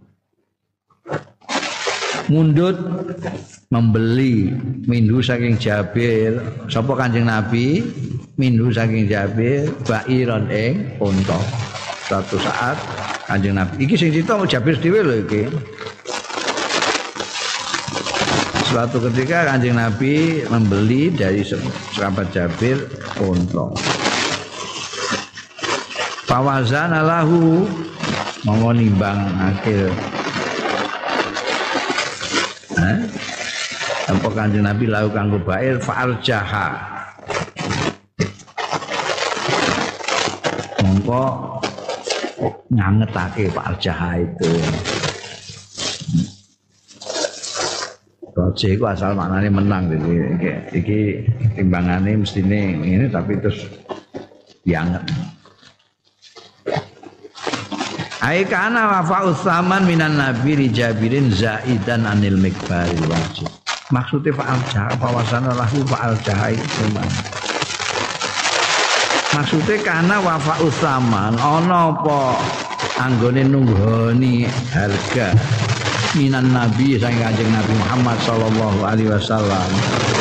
[2.31, 2.79] Mundut
[3.69, 4.55] membeli
[4.87, 6.39] minhu saking Jabir.
[6.71, 7.83] Sapa kanjeng Nabi?
[8.39, 11.37] Minhu saking Jabir bairan ing unta
[12.13, 12.77] suatu saat
[13.25, 13.89] Kanjeng Nabi.
[13.89, 15.49] Iki sing cerita Jabir dhewe lho iki.
[18.69, 21.41] Suatu ketika Kanjeng Nabi membeli dari
[21.97, 22.85] sahabat Jabir
[23.17, 23.73] unta.
[26.29, 27.65] Fawazana lahu
[28.45, 29.89] mau nimbang akhir.
[32.77, 32.99] Eh?
[34.13, 36.93] Apa kanjeng Nabi lahu kanggo bair fa'al jaha.
[42.71, 44.51] Ngangetake Pak Arjaha itu.
[48.33, 51.01] Roje itu asal maknanya menang iki iki, iki
[51.53, 53.69] timbangane mestine ini tapi terus
[54.65, 55.05] dianget.
[58.23, 63.51] Ai kana wafa usaman minan nabi li Jabirin zaidan anil mikbaril wajib.
[63.93, 67.42] Maksudnya fa'al jaha pawasana lahu fa'al jaha itu mana?
[69.33, 72.37] Maksudnya karena wafa usaman ono apa
[73.01, 75.33] anggone nunggoni harga
[76.13, 79.69] minan nabi sang kanjeng Nabi Muhammad sallallahu alaihi wasallam.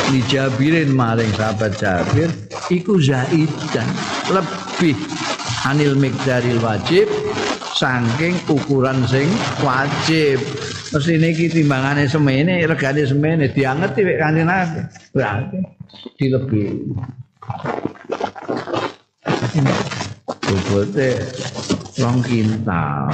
[0.08, 2.32] Li Jabirin maring sahabat Jabir
[2.72, 3.88] iku zaidan
[4.32, 4.96] lebih
[5.68, 7.04] anil mikdaril wajib
[7.76, 9.28] saking ukuran sing
[9.60, 10.40] wajib.
[10.92, 14.80] Mesti niki timbangane semene regane semene diangeti wek kanjeng Nabi.
[15.12, 15.58] Berarti
[16.16, 16.68] dilebih
[20.46, 21.10] bobote
[21.98, 23.10] rong kintal.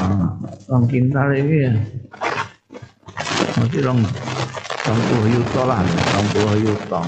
[0.69, 1.73] Rong kintal ini ya.
[3.57, 4.01] Mesti rong
[4.85, 5.83] rong puluh yuta lah
[6.13, 7.01] rong puluh yuta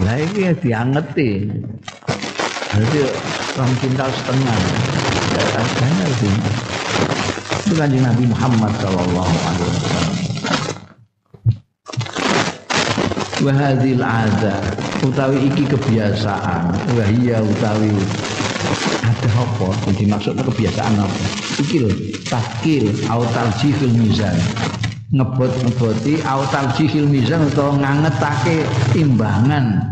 [0.00, 1.30] lah ini ya diangeti.
[2.70, 2.98] Jadi
[3.56, 4.60] rong kintal setengah.
[5.30, 6.34] Ya harganya lebih
[7.60, 10.16] itu kanjeng Nabi Muhammad Sallallahu Alaihi Wasallam.
[13.40, 14.56] Wahadil ada
[15.00, 16.92] utawi iki kebiasaan.
[16.98, 17.94] Wahia utawi
[19.04, 19.68] ada apa?
[19.88, 21.24] Yang dimaksudnya kebiasaan apa?
[21.60, 21.90] Iki lho
[22.26, 24.36] takil au tarjihil mizan.
[25.10, 29.90] Ngebot ngeboti au tarjihil mizan atau ngangetake timbangan.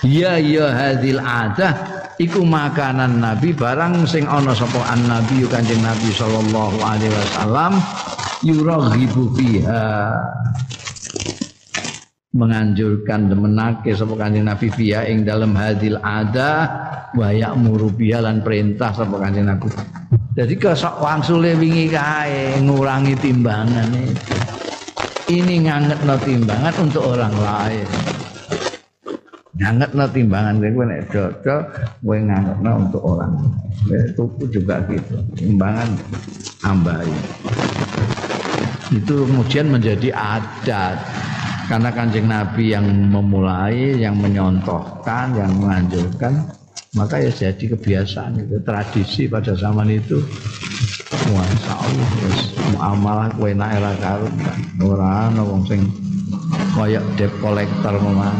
[0.00, 6.12] Ya ya hadil adah iku makanan nabi barang sing ana sapa an nabi kanjeng nabi
[6.12, 7.72] sallallahu alaihi wasallam
[8.44, 10.20] yuraghibu fiha
[12.30, 16.70] menganjurkan menake sapa kanjeng Nabi biya ing dalam hadil ada
[17.10, 19.66] wa ya'muru biya lan perintah sapa kanjeng Nabi.
[20.38, 24.34] Jadi kesok wangsule wingi kae ngurangi timbangan itu.
[25.30, 27.88] Ini ngangetno timbangan untuk orang lain.
[29.58, 31.62] Ngangetno timbangan kowe nek cocok
[32.02, 33.34] kowe ngangetno untuk orang.
[33.90, 35.18] Itu juga gitu.
[35.34, 35.98] Timbangan
[36.62, 37.10] ambai.
[38.94, 40.98] Itu kemudian menjadi adat
[41.70, 42.82] karena kanjeng Nabi yang
[43.14, 46.50] memulai, yang menyontohkan, yang menganjurkan,
[46.98, 50.18] maka ya jadi kebiasaan itu tradisi pada zaman itu.
[51.30, 52.40] Masya Allah, yes.
[52.74, 54.34] muamalah kue nak era karun,
[54.82, 55.86] orang wong sing
[56.74, 58.34] koyok debt collector memang.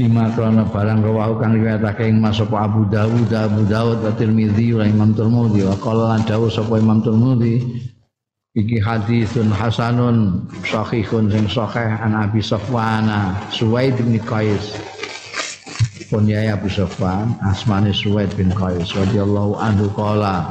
[0.00, 4.72] lima krana barang rawahu kang riwayatake ing Mas sapa Abu Dawud Abu Dawud wa Tirmizi
[4.74, 7.60] wa Imam Tirmidzi wa qala lan dawuh sapa Imam Tirmidzi
[8.52, 13.08] iki hadisun hasanun sahihun sing sahih an Abi Safwan
[13.48, 14.76] Suwaid bin Qais.
[16.12, 20.44] Kunyai Abu Safwan asmane Suwaid bin Qais radhiyallahu anhu qala.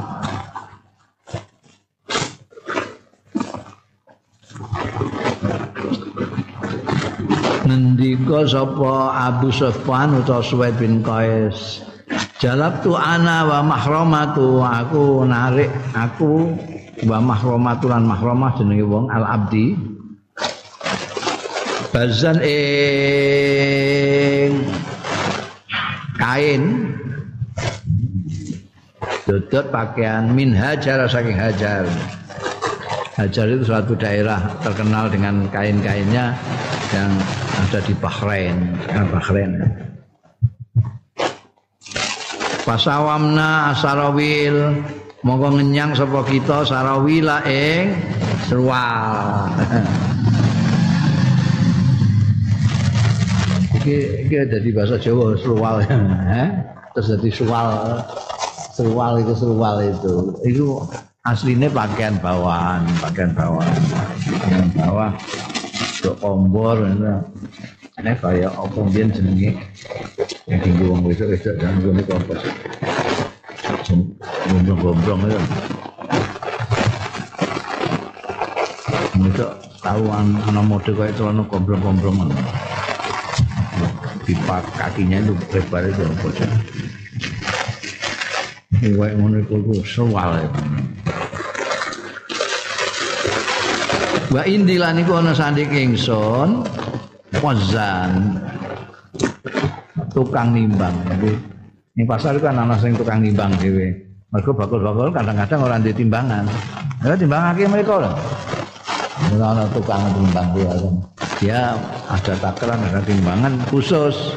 [7.70, 11.86] Nendika sapa Abu Safwan utawa Suwaid bin Qais
[12.42, 16.50] Jalab tu ana wa mahramatu aku narik aku
[17.02, 19.74] wa mahromatulan mahromah jenenge wong al abdi
[21.90, 23.82] bazan ing
[26.16, 26.62] kain.
[29.22, 31.86] Dodot pakaian min hajar saking hajar.
[33.14, 36.34] Hajar itu suatu daerah terkenal dengan kain-kainnya
[36.90, 37.12] yang
[37.60, 38.56] ada di Bahrain
[38.90, 39.62] Bahrain.
[42.66, 44.80] Pasawamna asarawil
[45.22, 47.94] monggo ngenyang sapa kita sarawila ing
[48.50, 49.50] serwal
[53.82, 55.82] iki iki dadi bahasa Jawa serwal
[56.94, 58.02] terus dadi serwal
[58.72, 60.14] serwal itu serwal itu.
[60.48, 60.66] Itu
[61.28, 63.80] aslinya pakaian bawahan pakaian bawahan.
[64.48, 65.10] Yang bawah
[66.02, 69.50] untuk kompor ini kayak apa dia jenenge?
[70.48, 72.38] Yang tinggi wong wedok-wedok dan gue kompor
[74.48, 75.40] gombrong-gombrong itu.
[79.22, 79.46] Itu
[79.80, 82.18] tahu anak mode kayak celana gombrong-gombrong
[84.22, 86.52] pipa kakinya itu lebar itu bocah.
[88.82, 90.60] Iwak ngono iku sewal itu.
[94.32, 96.64] Wa indilan iku ana sandi ingsun
[97.44, 98.40] wazan
[100.16, 100.94] tukang nimbang.
[101.92, 103.92] Ini pasar kan anak sing tukang nimbang dhewe.
[104.32, 106.48] Mergo bakul-bakul kadang-kadang orang di timbangan.
[107.04, 108.12] Ya timbangake mereka lho.
[109.36, 110.72] Ora ana tukang timbang dia.
[111.36, 111.60] Dia
[112.08, 114.32] ada takaran, ada timbangan khusus.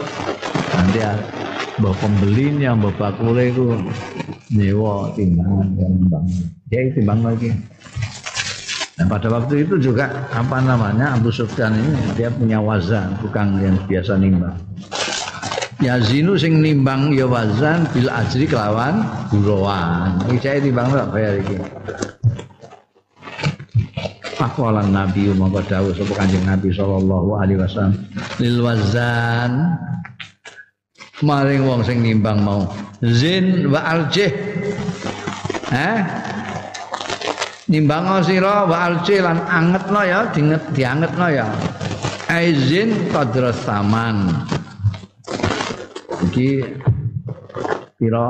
[0.75, 0.99] Nanti
[1.79, 3.71] bawa pembelinya, bawa bakul itu
[4.51, 6.25] nyewa timbangan yang timbang.
[6.67, 7.49] Dia timbang lagi.
[8.99, 13.79] Dan pada waktu itu juga apa namanya Abu Sufyan ini dia punya wazan tukang yang
[13.87, 14.59] biasa nimbang.
[15.83, 21.55] Yazinu sing nimbang ya wazan bil ajri kelawan buruan iki saya timbang ora bayar iki?
[24.35, 27.95] Pakualan Nabi Maka dawuh sapa Kanjeng Nabi sallallahu alaihi wasallam.
[28.43, 29.79] Lil wazan.
[31.23, 32.67] Maring wong sing nimbang mau
[32.99, 34.31] zin wa aljih.
[35.71, 35.97] Eh?
[37.71, 41.47] Nimbang sira wa aljih lan angetno ya dianget diangetno ya.
[42.27, 44.43] Aizin qadras taman
[46.23, 46.63] iki
[47.99, 48.27] pira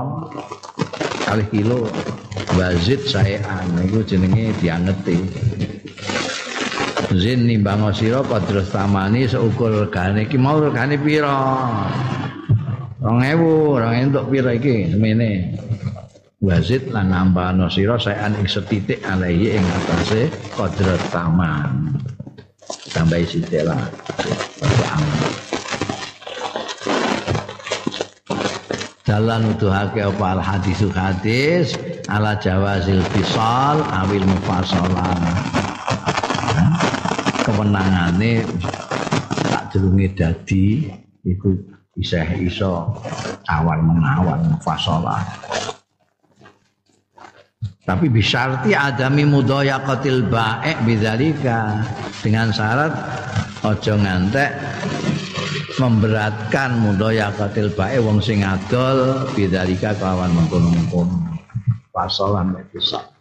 [1.25, 1.85] kali kilo
[2.57, 5.17] wazid saean iku jenenge diangeti
[7.15, 10.27] zin nimbang sira padros tamani seukur regane.
[10.27, 11.37] Iki mau regane pira?
[12.99, 14.91] 2000 2000 untuk pira iki?
[14.91, 15.29] Semene
[16.41, 22.01] wazid lan nambah sira saean ing setitik alaihi ing atase kodrat taman.
[22.91, 23.81] Tambah sithik lah
[29.05, 30.25] dalan nuduhake apa?
[30.35, 31.77] Al hadisu hadis
[32.09, 35.13] ala jawazil fisal awil mufassalah
[37.45, 38.41] kemenangane
[39.45, 40.89] tak jelunge dadi
[41.21, 41.53] iku
[41.93, 42.97] bisa iso
[43.45, 45.21] awal menawar mufassalah
[47.85, 51.85] tapi bisyarti adami mudayaqatil ba'ik bidzalika.
[52.25, 52.89] Dengan syarat
[53.61, 54.49] ojo ngantek
[55.79, 61.35] memberatkan mudaya katil bae wong sing adol bidzalika kawan mengkono-mengkono.
[61.91, 63.15] Pasolan bisa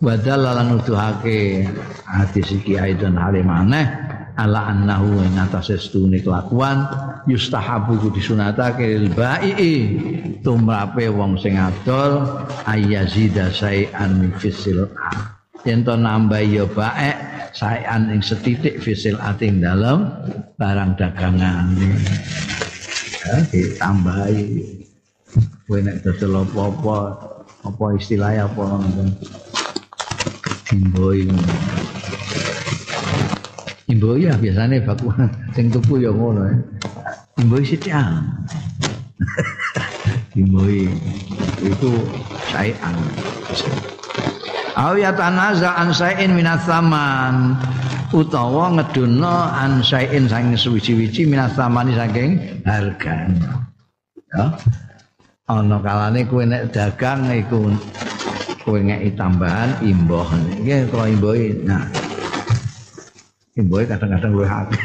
[0.00, 1.64] Wadal lan nuduhake
[2.04, 3.84] hadis iki aidon halimane
[4.36, 6.84] ala annahu ing atase stune kelakuan
[7.28, 9.76] yustahabu ku disunatake lil baii
[10.40, 14.88] tumrape wong sing adol ayazida sayan fisil
[15.64, 20.10] yen to nambah ya baek sayan ing setitik fisil ating dalam
[20.56, 21.66] barang dagangan
[23.20, 24.46] ya ditambahi
[25.66, 26.98] kowe nek dodol apa-apa
[27.66, 29.04] apa istilahnya apa ngono
[30.70, 31.26] Imboi.
[33.90, 35.10] Imboi ya biasanya baku
[35.58, 36.54] sing tuku ya ngono ya.
[37.42, 37.90] Imboi sithik
[40.40, 40.86] Imboi
[41.66, 41.90] itu
[42.54, 42.96] sayan.
[44.80, 47.52] Aw ya tanaza an sayin minat saman
[48.16, 53.60] utawa ngedono an sayin saking suwi-wiji samani saking harganya.
[54.32, 54.56] Ya.
[55.52, 57.68] Ana kalane kowe nek dagang iku
[58.64, 60.24] kowe ngeki tambahan imboh.
[60.64, 61.60] Iki kok imbohi.
[61.60, 61.84] Nah.
[63.60, 64.80] Imbohi kadang-kadang luwih akeh.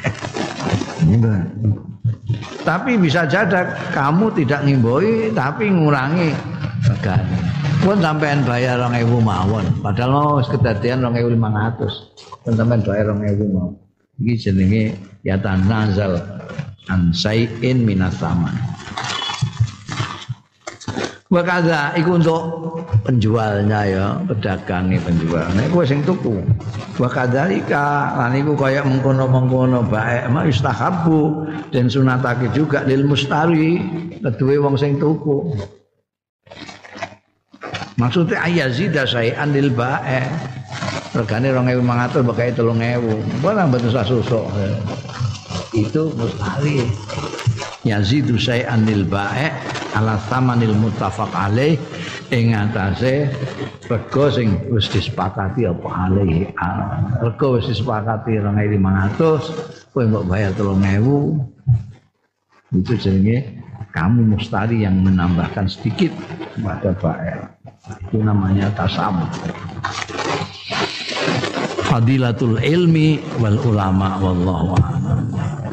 [2.67, 3.63] Tapi bisa jadi
[3.95, 6.35] kamu tidak ngimbohi tapi ngurangi
[6.83, 7.54] regane
[7.85, 13.77] pun sampean bayar 2000 mawon padahal mau wis kedadian 2500 pun sampean bayar 2000 mawon
[14.25, 16.17] iki jenenge ya tanazal
[16.89, 18.57] an sayin minas saman
[21.25, 22.41] Wakaza iku untuk
[23.03, 25.43] penjualnya ya, pedagangnya penjual.
[25.57, 26.37] Nek kowe sing tuku.
[27.01, 33.81] Wakadzalika lan iku kaya mengkono-mengkono bae ma yustahabu dan sunatake juga lil mustari
[34.21, 35.57] keduwe wong sing tuku.
[37.95, 40.19] Maksudnya ayazida sayan lil bae.
[41.15, 42.99] Regane 2500 bakai 3000.
[43.39, 44.51] Ora mboten susuk.
[45.71, 46.83] Itu mustari.
[47.87, 49.47] Yazidu sayan lil bae
[49.95, 51.79] ala tamanil muttafaq alaih
[52.35, 53.31] ing atase
[53.87, 56.51] rega sing wis disepakati apa alaih
[57.23, 63.63] rega wis disepakati 2500 kowe mbok bayar 3000 itu jenenge
[63.95, 66.11] kamu mustari yang menambahkan sedikit
[66.59, 67.54] pada bayar
[67.85, 69.29] itu namanya tasam.
[71.85, 75.64] Fadilatul ilmi wal ulama wallahu a'lam